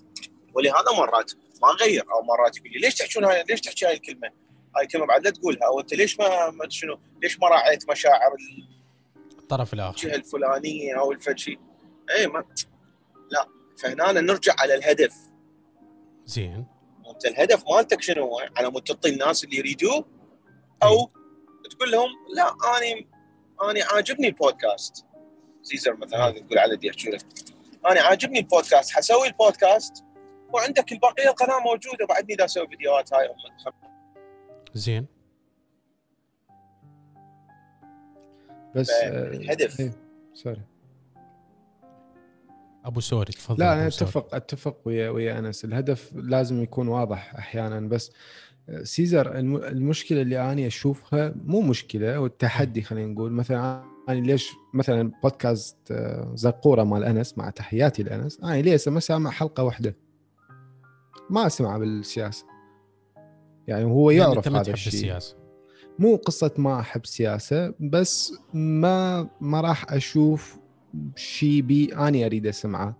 [0.54, 4.28] ولهذا مرات ما أغير أو مرات يقول لي ليش تحكون هاي ليش تحكي هاي الكلمة؟
[4.78, 5.68] هاي الكلمة بعد لا تقولها.
[5.68, 8.36] أو أنت ليش ما ما شنو ليش ما راعيت مشاعر
[9.40, 9.98] الطرف الآخر.
[10.08, 11.60] الجهة الفلانية أو الفد شيء
[12.16, 12.44] اي ما
[13.32, 13.48] لا.
[13.84, 15.16] فهنا نرجع على الهدف.
[16.26, 16.66] زين.
[17.10, 20.06] أنت الهدف مالتك شنو؟ هو؟ على مود تعطي الناس اللي يريدوه
[20.84, 21.10] أو
[21.70, 23.08] تقول لهم لا أني
[23.70, 25.06] أني عاجبني البودكاست.
[25.64, 27.22] سيزر مثلا هذا تقول على دي احكي لك.
[27.88, 30.04] أنا عاجبني البودكاست حسوي البودكاست
[30.54, 33.72] وعندك البقيه القناة موجودة بعدني دا أسوي فيديوهات هاي أم-
[34.74, 35.08] زين.
[38.76, 39.82] بس الهدف.
[39.82, 39.94] آه، إيه،
[40.34, 40.62] سوري.
[42.90, 43.88] أبو sorry تفضل لا أنا.
[43.88, 45.66] أتفق أتفق ويا ويا أنس.
[45.66, 48.12] الهدف لازم يكون واضح أحيانا بس
[48.84, 53.32] سيزر الم- المشكلة اللي أنا أشوفها مو مشكلة والتحدي خلينا نقول.
[53.32, 59.00] مثلا أنا ليش مثلا بودكاست آه، زقورة مال أنس مع تحياتي لأنس أنا ليش ما
[59.00, 59.96] سامع حلقة واحدة؟
[61.30, 62.46] ما اسمعه بالسياسة.
[63.68, 64.94] يعني هو لأن يعرف ما هذا الشيء.
[64.94, 65.36] السياسة.
[66.00, 70.58] مو قصة ما أحب سياسة بس ما ما راح أشوف
[71.16, 72.98] شيء بي أنا أريد أسمعه.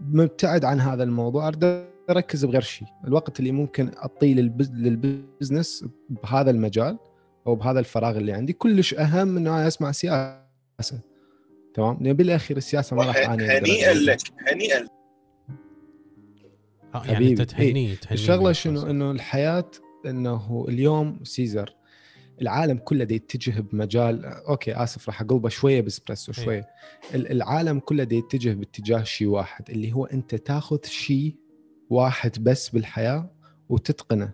[0.00, 3.90] مبتعد عن هذا الموضوع أريد أركز بغير شيء الوقت اللي ممكن
[4.34, 6.98] للبز- للبزنس بهذا المجال
[7.46, 11.00] أو بهذا الفراغ اللي عندي كلش أهم من أنا أسمع سياسة.
[11.74, 13.94] تمام؟ لأن بالأخير السياسة ما راح أقدر هنيئا.
[13.94, 14.18] لك
[14.52, 14.80] هنيئا.
[14.80, 14.90] لك.
[16.94, 19.70] آه، يعني أنت تهنيه تهنيه الشغلة شنو؟ إنه الحياة
[20.06, 21.74] إنه اليوم سيزر.
[22.42, 26.44] العالم كله دا يتجه بمجال okay آسف راح أقلبه شوية بإسبريسو إيه.
[26.44, 26.66] شوية
[27.14, 31.34] ال- العالم كله دا يتجه باتجاه شيء واحد اللي هو أنت تاخذ شيء
[31.90, 33.30] واحد بس بالحياة
[33.68, 34.32] وتتقنه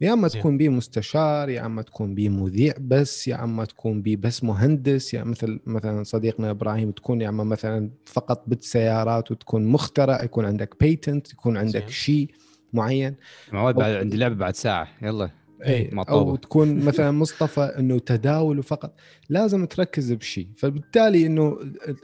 [0.00, 0.40] يا أما زين.
[0.40, 5.14] تكون بيه مستشار يا أما تكون بيه مذيع بس يا أما تكون بيه بس مهندس
[5.14, 10.76] يا مثل مثلا صديقنا إبراهيم تكون يا أما مثلا فقط بالسيارات وتكون مخترع يكون عندك
[10.80, 11.88] patent يكون عندك.
[11.88, 12.30] شيء
[12.72, 13.14] معين
[13.52, 15.30] معود بعد عندي لعبة بعد ساعة يلا
[15.66, 16.36] اي ما أو.
[16.36, 18.94] تكون مثلا مصطفى إنه تداول فقط.
[19.28, 21.58] لازم تركز بشيء فبالتالي إنه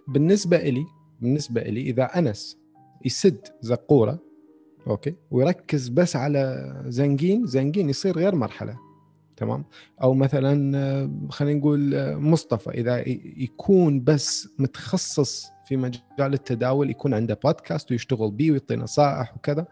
[0.09, 0.85] بالنسبة لي
[1.21, 2.59] بالنسبة لي إذا أنس
[3.05, 4.19] يسد زقورة
[4.87, 8.79] okay ويركز بس على زنكين زنكين يصير غير مرحلة
[9.37, 9.65] تمام؟
[10.03, 16.03] أو مثلا آه، خلينا نقول آه، مصطفى إذا يكون بس متخصص في مجال
[16.35, 19.67] التداول يكون عنده بودكاست ويشتغل بيه ويعطي نصائح وكذا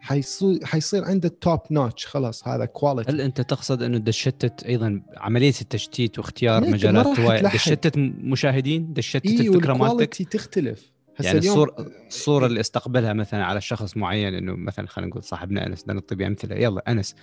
[0.00, 5.52] حيصير حيصير عنده top notch خلاص هذا quality هل أنت تقصد أنه دشتت أيضا عملية
[5.60, 7.54] التشتيت واختيار مجالات هوايه تلحق.
[7.54, 10.90] دشتت مشاهدين؟ دشتت اي الفكرة مالتك؟ تختلف.
[11.20, 15.66] يعني اليوم- الصورة الصورة اللي أستقبلها مثلا على شخص معين إنه مثلا خلينا نقول صاحبنا
[15.66, 16.56] أنس بدنا نعطي أمثلة.
[16.56, 17.14] يلا أنس.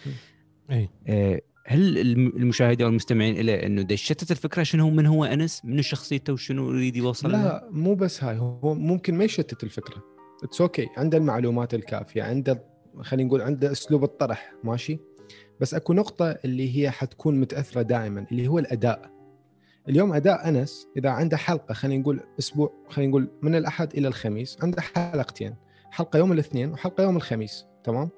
[0.72, 5.62] اي آه، هل الم- المشاهدين أو المستمعين له إنه دشتت الفكرة شنو من هو أنس؟
[5.66, 10.17] منو شخصيته؟ وشنو يريد يوصل؟ لا مو بس هاي هو ممكن ما يشتت الفكرة.
[10.44, 11.00] it's okay okay.
[11.00, 12.64] عنده المعلومات الكافية عنده
[13.02, 15.00] خلينا نقول عنده أسلوب الطرح ماشي؟
[15.60, 19.12] بس أكو نقطة اللي هي حتكون متأثرة دائما اللي هو الأداء.
[19.90, 24.58] اليوم أداء أنس إذا عنده حلقة خلينا نقول أسبوع خلينا نقول من الأحد إلى الخميس
[24.62, 25.56] عنده حلقتين.
[25.92, 28.10] حلقة يوم الاثنين وحلقة يوم الخميس تمام؟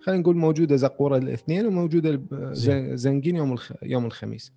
[0.00, 2.22] خلينا نقول موجودة زقورة الاثنين وموجودة
[2.94, 3.72] زنقين يوم الخ...
[3.82, 4.52] يوم الخميس.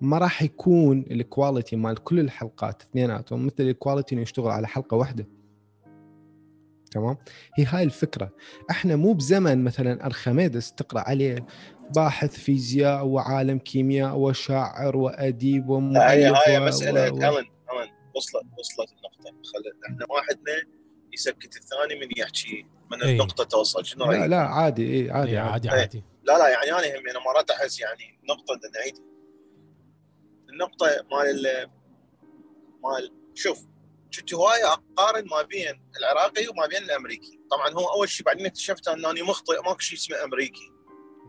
[0.00, 4.66] ما راح يكون ال quality مال كل الحلقات اثنيناتهم مثل ال quality إنه يشتغل على
[4.66, 5.26] حلقة واحدة.
[6.88, 7.16] تمام
[7.54, 8.30] هي هاي الفكرة
[8.70, 11.46] إحنا مو بزمن مثلا أرخميدس تقرأ عليه
[11.94, 17.48] باحث فيزياء وعالم كيمياء وشاعر وأديب لا، ومؤلف هاي و- مسألة و- الن الن
[18.16, 20.52] وصلت وصلت النقطة خلي إحنا واحدنا
[21.12, 23.12] يسكت الثاني من يحكي من إي.
[23.12, 25.68] النقطة توصل شنو لا رأيك؟ لا عادي اي عادي, إي، عادي.
[25.68, 28.94] عادي عادي لا لا يعني أنا همي أنا مرات أحس يعني نقطة نعيد
[30.52, 31.70] النقطة مال ال-
[32.84, 33.66] مال شوف
[34.16, 37.40] كنت هوايه اقارن ما بين العراقي وما بين الأمريكي.
[37.50, 40.72] طبعا هو أول شيء بعدين اكتشفت اني مخطئ ماكو شيء اسمه أمريكي.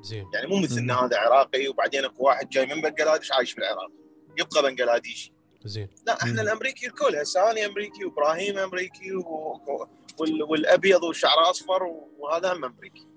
[0.02, 0.26] زين.
[0.34, 0.92] يعني مو مثل إن.
[0.92, 3.92] هذا عراقي وبعدين أكو واحد جاي من بنجلاديش عايش في العراق
[4.38, 5.34] يبقى بنجلاديشي
[5.66, 5.90] زين.
[6.08, 6.40] لا إحنا مم.
[6.40, 9.24] الأمريكي الكل هسه أنا أمريكي وإبراهيم أمريكي و...
[10.20, 10.44] وال...
[10.44, 11.84] والأبيض والشعر أصفر
[12.18, 13.08] وهذا هم أمريكي.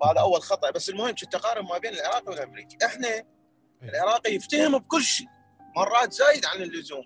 [0.00, 0.70] فهذا أول خطأ.
[0.70, 3.24] بس المهم كنت اقارن ما بين العراقي والأمريكي؟ إحنا
[3.82, 5.26] العراقي يفتهم بكل شيء.
[5.76, 7.04] مرات زايد عن اللزوم.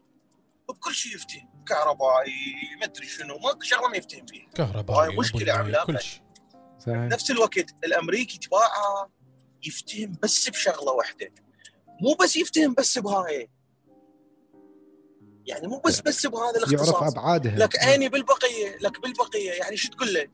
[0.68, 1.51] بكل شيء يفتهم.
[1.64, 4.48] كهربائي ما أدري شنو ماكو شغلة ما يفتهم فيها.
[5.50, 5.86] عملاقة.
[5.86, 6.22] كل شيء.
[6.78, 6.96] صحيح.
[6.96, 9.10] نفس الوقت الأمريكي تباعه
[9.66, 11.34] يفتهم بس بشغلة واحدة.
[12.00, 13.50] مو بس يفتهم بس بهاي.
[15.46, 17.12] يعني مو بس بس بهذا يعرف الاختصاص.
[17.12, 17.56] أبعادها.
[17.56, 19.52] لك اني بالبقية لك بالبقية.
[19.52, 20.28] يعني شو تقول له؟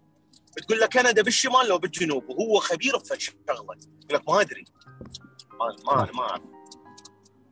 [0.56, 3.78] تقول له كندا بالشمال لو بالجنوب وهو خبير في شغله يقول
[4.10, 4.64] لك ما أدري.
[5.60, 6.42] ما ما ما أعرف.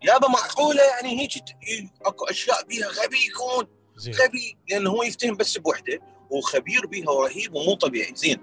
[0.06, 1.32] يابا معقولة يعني هيك
[2.06, 4.14] أكو أشياء بيها غبي يكون زين.
[4.14, 6.00] غبي لأنه هو يفتهم بس بوحدة
[6.30, 8.14] وخبير بيها ورهيب ومو طبيعي.
[8.14, 8.38] زين.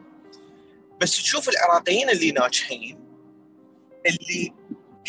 [1.01, 2.99] بس تشوف العراقيين اللي ناجحين
[4.05, 4.53] اللي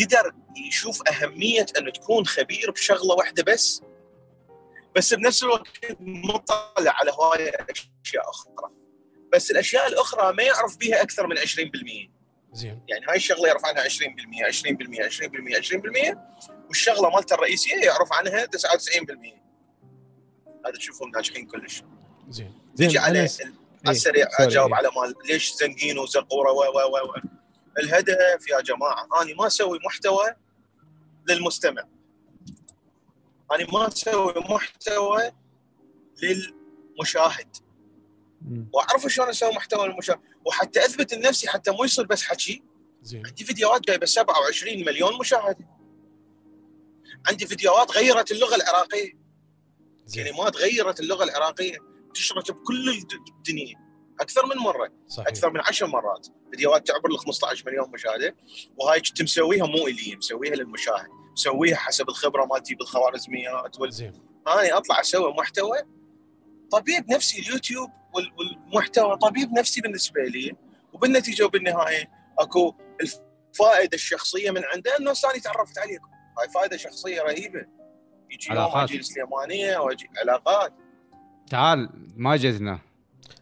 [0.00, 0.32] قدر
[0.68, 3.82] يشوف أهمية انه تكون خبير بشغلة واحدة بس
[4.96, 5.68] بس بنفس الوقت
[6.00, 7.50] مطلع على هوايه
[8.04, 8.70] أشياء أخرى.
[9.32, 12.10] بس الأشياء الأخرى ما يعرف بيها أكثر من 20%
[12.54, 12.80] زين.
[12.88, 16.18] يعني هاي الشغلة يعرف عنها 20% 20% 20% 20%
[16.68, 19.44] والشغلة مالته الرئيسية يعرف عنها 99%
[20.66, 21.82] هذا تشوفهم ناجحين كلش.
[22.28, 22.52] زين.
[22.74, 23.24] زين نجي على إيه،
[23.88, 24.76] السريع سوري، أجاوب إيه.
[24.76, 27.14] على مال ليش زنقين وزقوره و و و.
[27.78, 30.34] الهدف يا جماعة أنا ما أسوي محتوى
[31.28, 31.82] للمستمع.
[33.52, 35.32] أنا ما أسوي محتوى
[36.22, 37.56] للمشاهد.
[38.72, 42.62] واعرف شلون أسوي محتوى للمشاهد وحتى أثبت لنفسي حتى مو يصير بس حكي.
[43.02, 43.26] زين.
[43.26, 45.68] عندي فيديوهات جايبة 27 مليون مشاهدة.
[47.26, 49.12] عندي فيديوهات غيرت اللغة العراقية.
[50.06, 50.24] زين.
[50.24, 51.76] كلمات غيرت اللغة العراقية.
[52.06, 53.74] انتشرت بكل الد- الدنيا.
[54.20, 54.92] أكثر من مرة.
[55.08, 55.28] صحيح.
[55.28, 56.26] أكثر من 10 مرات.
[56.50, 58.36] فيديوهات تعبر ال 15 مليون مشاهدة.
[58.76, 61.08] وهاي كنت مسويها مو إلي مسويها للمشاهد.
[61.32, 63.92] مسويها حسب الخبرة مالتي بالخوارزميات وال...
[63.92, 64.12] زين.
[64.46, 65.78] أنا أطلع أسوي محتوى.
[66.70, 70.56] طبيب نفسي اليوتيوب والمحتوى طبيب نفسي بالنسبة لي
[70.92, 76.06] وبالنتيجة وبالنهاية أكو الفائدة الشخصية من عنده إنه ثاني تعرفت عليكم
[76.38, 77.66] هاي فائدة شخصية رهيبة.
[78.30, 78.90] يجي يوم علاقات.
[78.90, 80.72] أجي السليمانيه واجي علاقات.
[81.50, 82.78] تعال ما جزنا.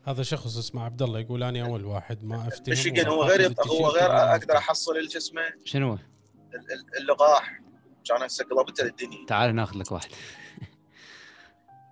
[0.05, 3.89] هذا شخص اسمه عبد الله يقول أنا أول واحد ما أفتهم مشيغن هو غير هو
[3.89, 4.57] غير أقدر.
[4.57, 7.61] أحصل شو اسمه؟ شنو ال- ال- اللقاح.
[8.05, 10.11] كان هسه قلبت الدنيا تعال ناخذ لك واحد.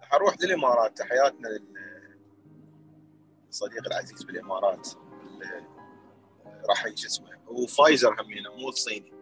[0.03, 1.49] حروح للإمارات تحياتنا
[3.51, 4.89] للصديق العزيز بالإمارات
[6.69, 7.29] راح يجي اسمه.
[7.49, 9.13] هو فايزر همينه مو الصيني.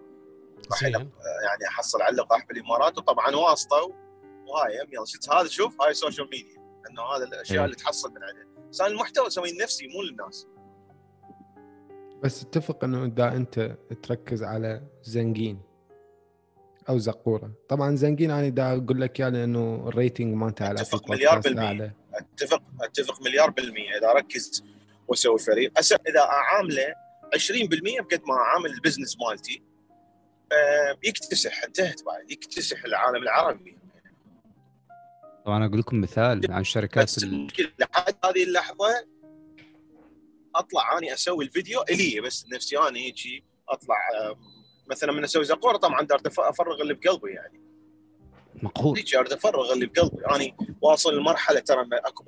[0.71, 0.93] راح زين.
[0.93, 3.93] يعني احصل على اللقاح بالإمارات وطبعا واسطة
[4.47, 6.59] وهاي هم يلا شفت هذا؟ شوف هاي ال social media
[6.91, 7.65] إنه هذا الأشياء إيه.
[7.65, 10.47] اللي تحصل من عنده بس أنا المحتوى اسويه لنفسي مو للناس.
[12.23, 15.63] بس اتفق إنه إذا أنت تركز على زنقين
[16.89, 17.53] أو زقورة.
[17.69, 21.97] طبعا زنقين أنا دا أقول لك يا لأنه ال rating مالته على Apple مليار بالمية.
[22.19, 23.99] اتفق أتفق مليار بالمية.
[23.99, 24.65] إذا أركز
[25.09, 26.95] وأسوي فريق هسه إذا أعامله
[27.37, 29.63] 20% بقد ما أعامل ال business مالتي
[30.53, 32.31] آه، يكتسح انتهت بعد.
[32.31, 33.79] يكتسح العالم العربي.
[35.45, 37.29] طبعا أقول لكم مثال عن شركات بس ال...
[37.29, 39.07] المشكلة لحد هذه اللحظة
[40.55, 43.97] أطلع أني أسوي الفيديو إلي بس نفسي أنا هيجي أطلع
[44.91, 46.07] مثلا من أسوي زقورة طبعا
[46.39, 47.68] أفرغ اللي بقلبي يعني.
[48.63, 48.99] مقهور.
[49.17, 50.27] اريد افرغ اللي بقلبي.
[50.35, 52.25] اني واصل لمرحلة ترى أكو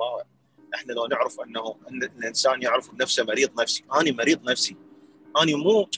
[0.75, 3.85] إحنا لو نعرف إنه إن الإنسان يعرف بنفسه مريض نفسي.
[3.95, 4.77] أنا مريض نفسي.
[5.43, 5.89] أنا مو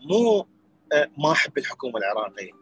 [0.00, 0.46] مو
[0.92, 2.52] آه، ما أحب الحكومة العراقية.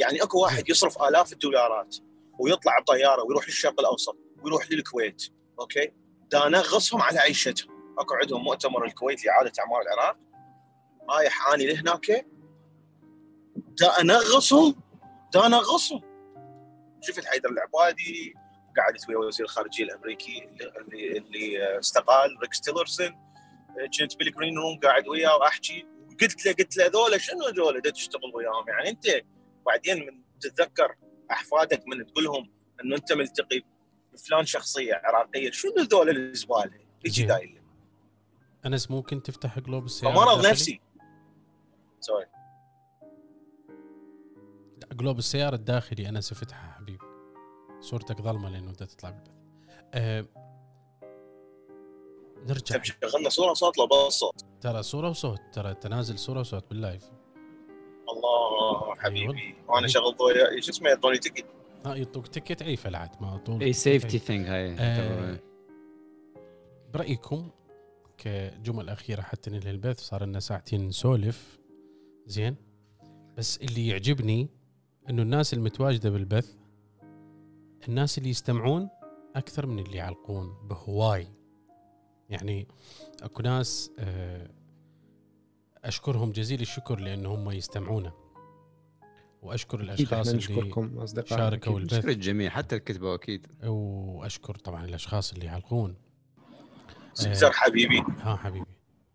[0.00, 1.96] يعني أكو واحد يصرف آلاف الدولارات
[2.38, 5.22] ويطلع بطيارة ويروح للشرق الأوسط ويروح للكويت
[5.60, 5.92] okay؟
[6.32, 7.94] دا انغصهم على عيشتهم.
[7.98, 10.16] أكو عندهم مؤتمر الكويت لإعادة اعمار العراق.
[11.10, 12.26] رايح أني لهناك.
[13.56, 14.74] دا انغصهم
[15.34, 16.13] دا انغصهم
[17.06, 18.34] شفت حيدر العبادي
[18.76, 20.48] قعدت ويا وزير الخارجيه الأمريكي
[20.80, 23.16] اللي اللي استقال ريكس تيلرسون
[23.98, 25.86] كنت بال green room قاعد وياه وأحكي.
[26.20, 28.68] قلت له قلت له ذولا شنو ذولا؟ تشتغل وياهم.
[28.68, 29.06] يعني أنت
[29.66, 30.96] بعدين من تتذكر
[31.30, 32.50] أحفادك من تقول لهم
[32.84, 33.62] إنه أنت ملتقي
[34.12, 37.26] بفلان شخصية عراقية شنو ذولا الزباله؟ يجي زين.
[37.26, 37.62] دايل
[38.66, 40.80] أنس ممكن تفتح جلوب السياره فمرض الداخلي؟ نفسي.
[42.00, 42.26] sorry
[44.92, 46.52] جلوب السياره الداخلي انس حبيبي
[47.84, 49.30] صورتك ظلمة لأنه بدها تطلع بالبث
[49.94, 50.26] أه
[52.48, 52.76] نرجع.
[52.76, 54.44] طيب شغلنا صورة صوت لو بس صوت.
[54.60, 57.10] ترى صورة وصوت ترى تنازل صورة وصوت باللايف.
[58.08, 59.42] الله حبيبي.
[59.42, 59.56] أيوة.
[59.68, 60.14] وأنا شغل
[60.60, 61.46] شو اسمه؟ يعطوني تكت
[61.86, 64.76] آه يعطوك تكت أي فلعت ما طول أي سيفتي ثينج هاي.
[64.78, 65.40] آه،
[66.94, 67.50] برأيكم
[68.18, 71.58] كجمل اخيره حتى ننهي البث صار لنا ساعتين نسولف.
[72.26, 72.56] زين.
[73.36, 74.48] بس اللي يعجبني
[75.10, 76.56] إنه الناس المتواجدة بالبث
[77.88, 78.88] الناس اللي يستمعون
[79.36, 81.28] أكثر من اللي يعلقون بهواي.
[82.30, 82.68] يعني
[83.22, 84.50] أكو ناس آه،
[85.84, 88.12] أشكرهم جزيل الشكر لأن هم يستمعونا
[89.42, 91.78] وأشكر الأشخاص اللي شاركوا.
[91.78, 91.94] البث.
[91.94, 93.46] نشكر الجميع حتى الكتبة أكيد.
[93.64, 95.90] وأشكر طبعا الأشخاص اللي يعلقون.
[95.90, 97.14] آه.
[97.14, 98.66] سيزر حبيبي ها حبيبي.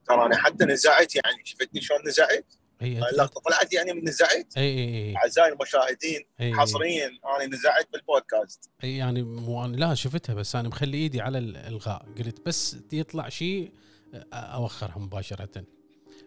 [0.06, 4.64] ترى أنا حتى نزعت يعني شفتني شلون نزعت؟ اي اللقطه طلعت يعني من نزعت إي
[4.64, 8.72] إي أعزائي المشاهدين إي حصريا أنا نزعت بالبودكاست.
[8.84, 13.30] إي يعني مو أنا لا شفتها بس أنا مخلي إيدي على الالغاء قلت بس يطلع
[13.30, 13.74] شيء
[14.34, 15.66] أوخرها مباشرة.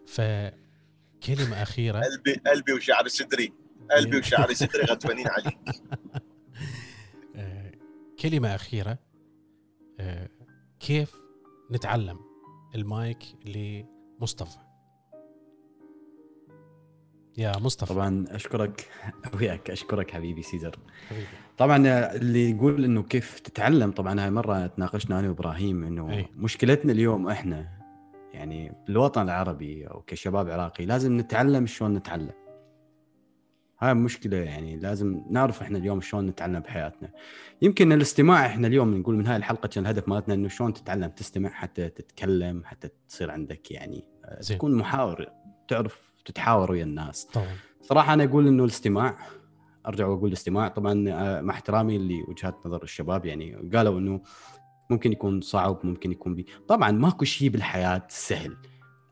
[0.07, 1.99] فكلمة أخيرة.
[2.05, 3.53] قلبي قلبي وشعر صدري.
[3.91, 5.57] قلبي وشعر صدري غضبانين عليك.
[8.21, 8.99] كلمة أخيرة.
[10.79, 11.11] كيف
[11.71, 12.19] نتعلم
[12.75, 14.62] المايك لمصطفى؟
[17.37, 17.93] يا مصطفى.
[17.93, 18.87] طبعا أشكرك
[19.39, 20.75] وياك أشكرك حبيبي سيزر.
[21.09, 21.25] حبيبي.
[21.57, 21.77] طبعا
[22.15, 26.25] اللي يقول إنه كيف تتعلم طبعا هاي مرة تناقشنا أنا وإبراهيم إنه أي.
[26.35, 27.67] مشكلتنا اليوم إحنا
[28.33, 32.31] يعني بالوطن العربي أو كشباب عراقي لازم نتعلم شلون نتعلم.
[33.79, 37.09] هاي مشكلة يعني لازم نعرف إحنا اليوم شلون نتعلم بحياتنا.
[37.61, 41.49] يمكن الاستماع إحنا اليوم نقول من هاي الحلقة كان الهدف مالتنا إنه شلون تتعلم تستمع
[41.49, 44.57] حتى تتكلم حتى تصير عندك يعني آه، زين.
[44.57, 45.27] تكون محاور
[45.67, 47.25] تعرف تتحاور ويا الناس.
[47.25, 47.47] طبعا.
[47.81, 49.17] صراحة أنا أقول إنه الاستماع
[49.87, 50.67] أرجع وأقول الاستماع.
[50.67, 54.21] طبعا آه، مع احترامي لوجهات نظر الشباب يعني قالوا إنه
[54.89, 56.45] ممكن يكون صعب ممكن يكون بي.
[56.67, 58.57] طبعا ماكو شيء بالحياة سهل.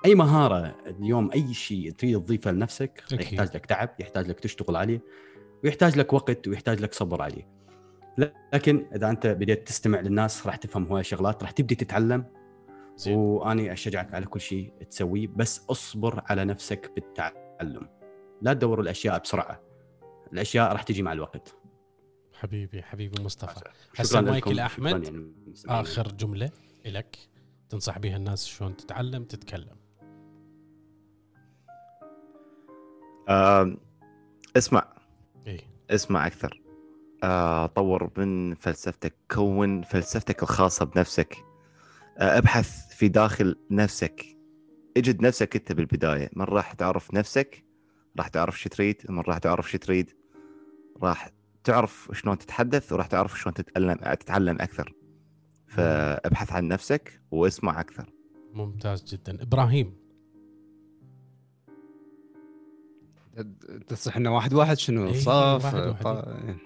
[0.06, 3.22] أي مهارة اليوم أي شيء تريد تضيفه لنفسك أكيد.
[3.22, 5.02] يحتاج لك تعب يحتاج لك تشتغل عليه
[5.64, 7.62] ويحتاج لك وقت ويحتاج لك صبر عليه.
[8.54, 12.26] لكن إذا أنت بديت تستمع للناس راح تفهم هواي شغلات راح تبدي تتعلم.
[12.96, 13.18] زين.
[13.18, 17.90] وأني أشجعك على كل شيء تسويه بس أصبر على نفسك بالتعلم.
[18.42, 19.62] لا تدور الأشياء بسرعة.
[20.34, 21.58] الأشياء راح تجي مع الوقت.
[22.34, 23.62] حبيبي حبيبي مصطفى.
[23.98, 25.34] هسه لاحمد شكراً يعني.
[25.68, 26.52] آخر جملة
[26.86, 27.18] لك
[27.70, 29.78] تنصح بها الناس شلون تتعلم تتكلم.
[34.58, 34.94] اسمع.
[35.48, 36.62] اي اسمع أكثر.
[37.24, 41.51] آه، طور من فلسفتك كون فلسفتك الخاصة بنفسك.
[42.18, 44.38] أبحث في داخل نفسك.
[44.98, 46.30] اجد نفسك أنت بالبداية.
[46.36, 47.66] من راح تعرف نفسك؟
[48.18, 49.02] راح تعرف شو تريد.
[49.10, 50.12] من راح تعرف شو تريد؟
[51.04, 51.30] راح
[51.64, 54.94] تعرف شلون تتحدث وراح تعرف شلون تتعلم تتعلم أكثر.
[55.68, 58.14] فأبحث عن نفسك واسمع أكثر.
[58.54, 59.44] ممتاز جدا.
[59.44, 60.02] إبراهيم.
[63.88, 66.58] تصح إنه واحد واحد شنو؟ إيه، صاف واحد واحد.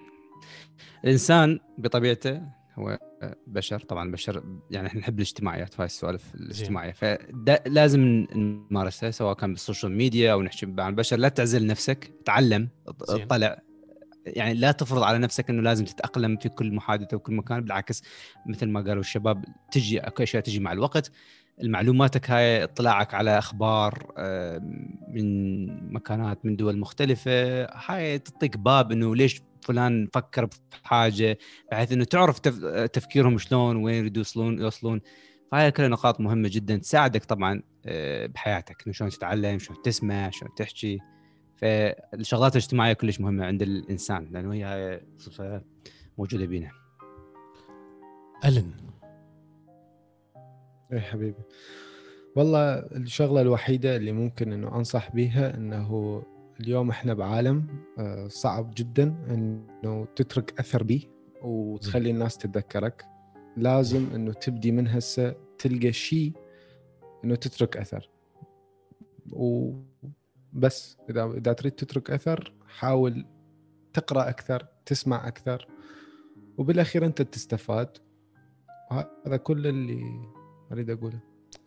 [1.04, 2.41] الانسان بطبيعته
[2.80, 3.00] هو
[3.48, 3.80] بشر.
[3.80, 9.62] طبعا بشر يعني إحنا نحب الاجتماعيات في هاي السوالف الاجتماعيه فلازم نمارسها سواء كان بال
[9.62, 11.18] social media أو نحكي مع البشر.
[11.18, 12.70] لا تعزل نفسك تعلم.
[12.88, 13.62] اطلع
[14.26, 18.04] يعني لا تفرض على نفسك إنه لازم تتأقلم في كل محادثة وكل مكان بالعكس
[18.46, 21.12] مثل ما قالوا الشباب تجي اكو أشياء تجي مع الوقت.
[21.62, 24.14] المعلوماتك هاي اطلاعك على أخبار
[25.08, 30.49] من مكانات من دول مختلفة هاي تعطيك باب إنه ليش فلان فكر
[30.84, 31.38] بحاجة
[31.72, 35.01] بحيث إنه تعرف تف- تفكيرهم شلون وين يريدوا يوصلون يوصلون.
[35.51, 40.53] فهاي كلها نقاط مهمة جدا تساعدك طبعا آه، بحياتك إنه شلون تتعلم شلون تسمع شلون
[40.55, 40.99] تحكي.
[41.55, 45.61] فالشغلات الاجتماعية كلش مهمة عند الإنسان لأنه هي صفة
[46.18, 46.72] موجودة بينا.
[48.45, 48.72] ألن.
[50.93, 51.43] اي حبيبي.
[52.36, 56.24] والله الشغلة الوحيدة اللي ممكن إنه أنصح بيها إنه
[56.60, 57.68] اليوم إحنا بعالم
[57.99, 61.01] آه، صعب جدا إنه تترك أثر بيه
[61.41, 63.06] وتخلي الناس تتذكرك.
[63.58, 66.34] لازم إنه تبدي من هسه تلقى شيء
[67.24, 68.10] إنه تترك أثر.
[69.32, 73.26] وبس إذا إذا تريد تترك أثر حاول
[73.93, 75.68] تقرأ أكثر تسمع أكثر
[76.58, 77.97] وبالأخير أنت تستفاد.
[79.26, 80.30] هذا كل اللي
[80.72, 81.20] أريد أقوله.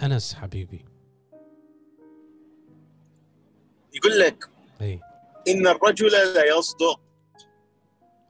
[0.02, 0.84] أنس حبيبي.
[3.94, 5.00] يقول لك إي.
[5.48, 7.00] إن الرجل لا يصدق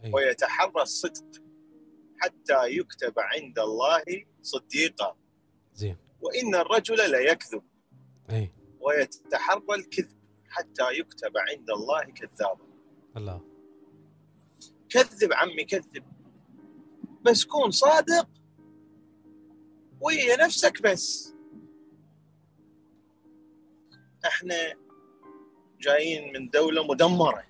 [0.05, 0.11] إي.
[0.13, 1.43] ويتحرى الصدق
[2.19, 5.17] حتى يكتب عند الله صديقا.
[5.75, 5.97] زين.
[6.21, 7.63] وإن الرجل لا يكذب
[8.31, 8.53] إي.
[8.81, 10.19] ويتحرى الكذب
[10.49, 12.67] حتى يكتب عند الله كذابا.
[13.17, 13.41] الله.
[14.89, 16.05] كذب عمي كذب.
[17.23, 18.29] بس كون صادق
[20.01, 21.35] ويا نفسك بس.
[24.27, 24.75] إحنا
[25.81, 27.45] جايين من دولة مدمرة.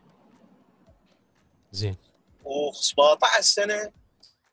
[1.72, 1.96] زين.
[2.44, 3.92] و17 سنة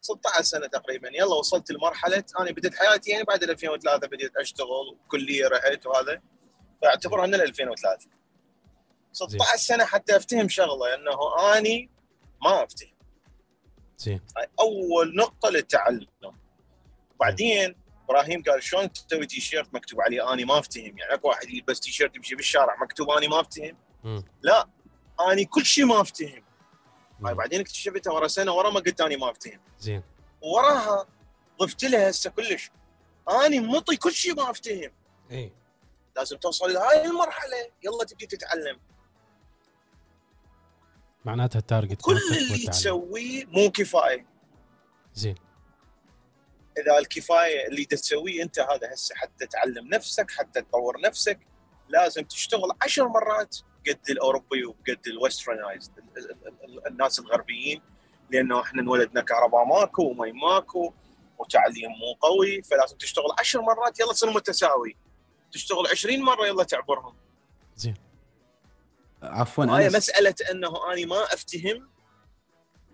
[0.02, 1.10] 16 سنة تقريبا.
[1.10, 6.22] يلا وصلت لمرحلة أنا بديت حياتي يعني بعد 2003 بديت أشتغل وكلية رحت وهذا.
[6.82, 8.10] فاعتبرها من 2003
[9.12, 11.90] 16 سنة حتى أفتهم شغلة إنه أني
[12.42, 12.96] ما أفتهم.
[13.98, 14.22] زين.
[14.60, 16.08] أول نقطة للتعلم.
[17.20, 21.49] بعدين إبراهيم قال شلون تسوي تي شيرت مكتوب عليه أني ما أفتهم؟ يعني أكو واحد
[21.49, 23.78] يلبس تي شيرت يمشي بالشارع مكتوب أني ما أفتهم.
[24.41, 24.68] لا
[25.32, 26.43] أني كل شيء ما أفتهم.
[27.26, 27.38] هاي مم.
[27.38, 29.60] بعدين اكتشفتها ورا سنة ورا ما قلت أني ما أفتهم.
[29.80, 30.03] زين.
[30.41, 31.08] وراها
[31.62, 32.72] ضفت لها هسه كلش
[33.45, 34.91] أني مطي كل شيء ما أفتهم.
[35.32, 35.51] إي.
[36.16, 38.80] لازم توصل لهاي المرحلة يلا تبدي تتعلم.
[41.26, 42.68] معناتها ال target كل اللي.
[42.68, 44.26] تسويه مو كفاية.
[45.14, 45.36] زين.
[46.78, 51.40] إذا الكفاية اللي تسويه أنت هذا هسه حتى تعلم نفسك حتى تطور نفسك
[51.90, 53.58] لازم تشتغل عشر مرات
[53.88, 55.91] قد الأوروبي وقد ال westernized
[56.88, 57.82] الناس الغربيين
[58.30, 60.94] لأنه إحنا انولدنا كهرباء ماكو ومي ماكو
[61.38, 64.98] وتعليم مو قوي فلازم تشتغل عشر مرات يلا تصير متساوي.
[65.52, 67.16] تشتغل 20 مرة يلا تعبرهم.
[67.76, 67.94] زين.
[69.24, 69.88] عفوا هاي.
[69.90, 71.90] مسألة إنه اني ما أفتهم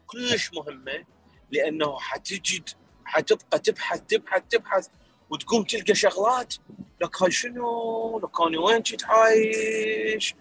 [0.08, 1.06] كلش مهمة
[1.52, 2.70] لأنه حتجد
[3.12, 4.88] حتبقى تبحث تبحث تبحث
[5.30, 6.53] وتقوم تلقى شغلات.
[7.01, 10.36] لك هاي شنو؟ لك أنا وين كنت عايش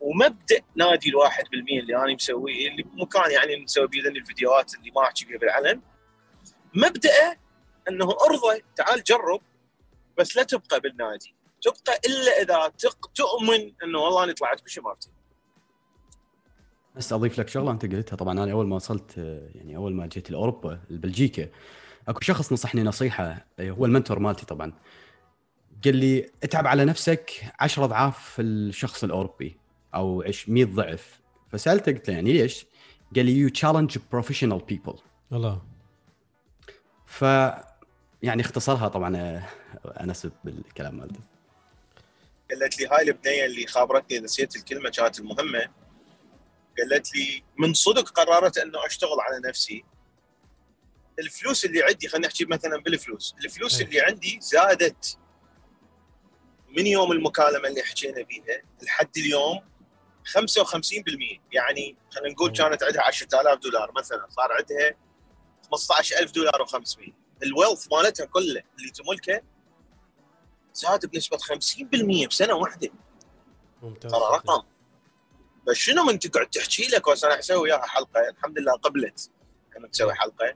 [0.00, 5.02] ومبدأ نادي الواحد بالمية اللي أنا مسويه اللي بمكان يعني مسوي بيه الفيديوهات اللي ما
[5.02, 5.80] أحكي فيها بالعلن.
[6.74, 7.36] مبدأه
[7.88, 9.40] إنه ارضى تعال جرب
[10.18, 11.34] بس لا تبقى بالنادي.
[11.62, 15.12] تبقى إلا إذا تق- تؤمن إنه والله أنا طلعت بشيء ما افتهم
[16.96, 18.16] بس أضيف لك شغلة أنت قلتها.
[18.16, 19.16] طبعا أنا أول ما وصلت
[19.54, 21.48] يعني أول ما جيت لأوروبا لبلجيكا
[22.08, 24.72] أكو شخص نصحني نصيحة آه، هو المنتور مالتي طبعا.
[25.84, 29.56] قال لي اتعب على نفسك 10 أضعاف الشخص الأوروبي
[29.94, 31.20] أو عش 100 ضعف.
[31.52, 32.66] فسألته قلت له يعني ليش؟
[33.16, 34.94] قال لي you challenge professional people
[35.32, 35.62] الله.
[37.06, 37.22] ف
[38.22, 39.42] يعني اختصرها طبعا آه،
[39.84, 41.20] انس بالكلام مالته.
[42.50, 45.68] قالت لي هاي البنية اللي خابرتني نسيت الكلمة كانت المهمة.
[46.78, 49.84] قالت لي من صدق قررت أنه أشتغل على نفسي
[51.20, 53.80] الفلوس اللي عندي خلينا نحكي مثلا بالفلوس الفلوس.
[53.80, 55.18] اللي عندي زادت
[56.68, 59.60] من يوم المكالمة اللي حكينا بيها لحد اليوم
[60.24, 62.52] 55% يعني خلينا نقول.
[62.52, 64.96] كانت عندها 10000 دولار مثلا صار عندها
[65.70, 67.10] 15000 دولار و500
[67.42, 69.42] الويلث مالتها كله اللي تملكه
[70.74, 72.90] زاد بنسبة 50% بسنة واحدة.
[73.82, 74.10] ممتاز.
[74.10, 74.62] ترى رقم.
[75.66, 79.30] بس شنو من تقعد تحكي لك أنا أسوي وياها حلقة؟ الحمد لله قبلت.
[79.76, 80.54] انه تسوي حلقة.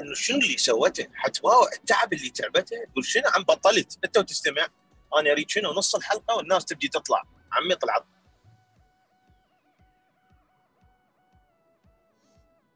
[0.00, 3.98] انه شنو اللي سوته؟ حتواوع التعب اللي تعبته تقول شنو؟ عم بطلت.
[4.04, 4.66] انت وتستمع.
[5.18, 7.22] أنا اريد شنو؟ نص الحلقة والناس تبدي تطلع.
[7.52, 8.04] عمي طلعت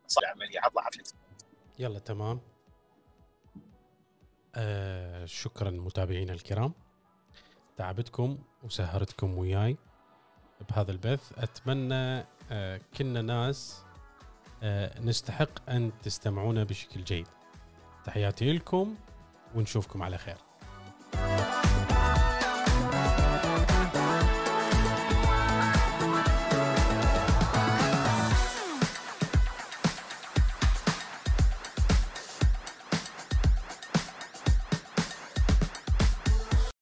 [0.06, 0.60] صار عملية.
[0.78, 1.14] عفلت
[1.78, 2.40] يلا تمام.
[4.54, 6.74] آه شكرا متابعينا الكرام.
[7.76, 9.76] تعبتكم وسهرتكم وياي
[10.68, 11.32] بهذا البث.
[11.38, 13.83] أتمنى آه كنا ناس
[14.62, 17.26] آه، نستحق أن تستمعونا بشكل جيد.
[18.04, 18.94] تحياتي لكم
[19.54, 20.36] ونشوفكم على خير.
[21.12, 21.53] thank you